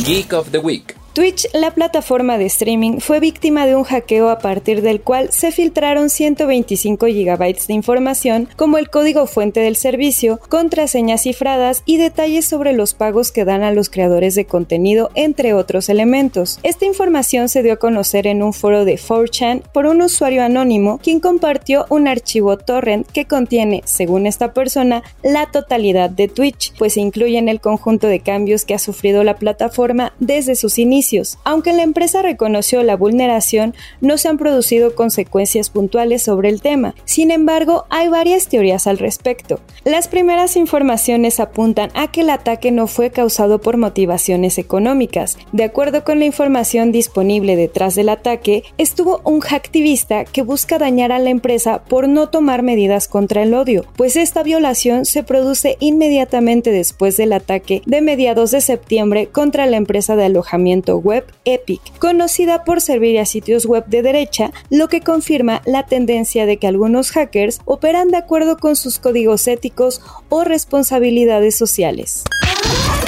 Geek 0.05 0.33
of 0.33 0.51
the 0.51 0.59
Week. 0.59 1.06
Twitch, 1.17 1.49
la 1.55 1.71
plataforma 1.71 2.37
de 2.37 2.45
streaming, 2.45 2.99
fue 2.99 3.21
víctima 3.21 3.65
de 3.65 3.75
un 3.75 3.85
hackeo 3.85 4.29
a 4.29 4.39
partir 4.39 4.83
del 4.83 5.01
cual 5.01 5.33
se 5.33 5.51
filtraron 5.51 6.11
125 6.11 7.07
GB 7.07 7.67
de 7.67 7.73
información 7.73 8.51
como 8.55 8.77
el 8.77 8.91
código 8.91 9.27
fuente 9.27 9.61
del 9.61 9.77
servicio, 9.77 10.39
contraseñas 10.51 11.23
cifradas 11.23 11.83
y 11.87 11.97
detalles 11.97 12.45
sobre 12.45 12.75
los 12.75 12.93
pagos 12.93 13.33
que 13.33 13.47
dan 13.47 13.63
a 13.63 13.73
los 13.73 13.89
creadores 13.89 14.35
de 14.35 14.45
contenido, 14.45 15.11
entre 15.15 15.55
otros 15.55 15.89
elementos. 15.89 16.61
Esta 16.63 16.85
información 16.85 17.49
se 17.49 17.63
dio 17.63 17.73
a 17.73 17.79
conocer 17.79 18.27
en 18.27 18.43
un 18.43 18.53
foro 18.53 18.85
de 18.85 18.99
4chan 18.99 19.63
por 19.73 19.87
un 19.87 20.03
usuario 20.03 20.43
anónimo 20.43 20.99
quien 21.03 21.21
compartió 21.21 21.87
un 21.89 22.09
archivo 22.09 22.59
torrent 22.59 23.11
que 23.11 23.25
contiene, 23.25 23.81
según 23.87 24.27
esta 24.27 24.53
persona, 24.53 25.03
la 25.23 25.47
totalidad 25.47 26.11
de 26.11 26.29
Twitch, 26.29 26.75
pues 26.77 26.99
incluyen 26.99 27.49
el 27.49 27.63
conjunto 27.63 28.07
de 28.07 28.21
cambios 28.21 28.67
que 28.67 28.75
ha 28.75 28.79
sufrido 28.79 29.25
la 29.25 29.37
plataforma 29.37 30.13
desde 30.21 30.57
sus 30.57 30.79
inicios 30.79 31.06
aunque 31.45 31.73
la 31.73 31.83
empresa 31.83 32.23
reconoció 32.23 32.83
la 32.83 32.97
vulneración, 32.97 33.75
no 34.01 34.19
se 34.19 34.29
han 34.29 34.38
producido 34.38 34.95
consecuencias 34.95 35.71
puntuales 35.71 36.23
sobre 36.23 36.49
el 36.49 36.61
tema. 36.61 36.95
Sin 37.05 37.31
embargo, 37.31 37.85
hay 37.90 38.09
varias 38.09 38.49
teorías 38.49 38.87
al 38.87 38.99
respecto. 38.99 39.61
Las 39.85 40.09
primeras 40.09 40.57
informaciones 40.57 41.38
apuntan 41.38 41.90
a 41.95 42.11
que 42.11 42.23
el 42.23 42.31
ataque 42.31 42.73
no 42.73 42.87
fue 42.87 43.11
causado 43.11 43.61
por 43.61 43.77
motivaciones 43.77 44.59
económicas. 44.59 45.38
De 45.53 45.64
acuerdo 45.64 46.05
con 46.05 46.19
la 46.19 46.25
información 46.25 46.92
disponible 46.92 47.57
detrás 47.57 47.95
del 47.95 48.09
ataque, 48.09 48.64
estuvo 48.79 49.21
un 49.25 49.40
hacktivista 49.40 50.25
que 50.25 50.42
busca 50.42 50.79
dañar 50.79 51.12
a 51.12 51.19
la 51.19 51.31
empresa 51.31 51.85
por 51.85 52.09
no 52.09 52.29
tomar 52.29 52.62
medidas 52.62 53.09
contra 53.09 53.42
el 53.42 53.55
odio, 53.55 53.85
pues 53.97 54.16
esta 54.16 54.42
violación 54.42 55.05
se 55.05 55.23
produce 55.23 55.77
inmediatamente 55.81 56.71
después 56.71 57.16
del 57.16 57.33
ataque 57.33 57.83
de 57.87 58.01
mediados 58.01 58.51
de 58.51 58.61
septiembre 58.61 59.29
contra 59.29 59.66
la 59.66 59.77
empresa 59.77 60.16
de 60.16 60.25
alojamiento 60.25 60.96
web 60.99 61.25
Epic, 61.45 61.81
conocida 61.99 62.65
por 62.65 62.81
servir 62.81 63.19
a 63.19 63.25
sitios 63.25 63.67
web 63.67 63.87
de 63.87 64.03
derecha, 64.03 64.51
lo 64.71 64.89
que 64.89 65.01
confirma 65.01 65.63
la 65.67 65.87
tendencia 65.87 66.47
de 66.47 66.57
que 66.57 66.67
algunos 66.67 67.11
hackers 67.11 67.61
operan 67.65 68.09
de 68.09 68.19
acuerdo 68.19 68.57
con 68.57 68.77
sus 68.77 68.99
códigos 68.99 69.47
éticos 69.49 70.01
o 70.29 70.45
responsabilidades 70.45 71.57
sociales. 71.57 72.25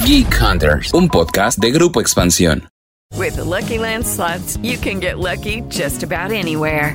Geek 0.04 0.40
Hunters, 0.40 0.94
un 0.94 1.08
podcast 1.08 1.58
de 1.58 1.70
Grupo 1.70 2.00
Expansión. 2.00 2.68
With 3.16 3.36
Lucky 3.38 3.78
Land 3.78 4.06
slots, 4.06 4.58
you 4.62 4.78
can 4.78 5.00
get 5.00 5.18
lucky 5.18 5.62
just 5.68 6.02
about 6.02 6.30
anywhere. 6.30 6.94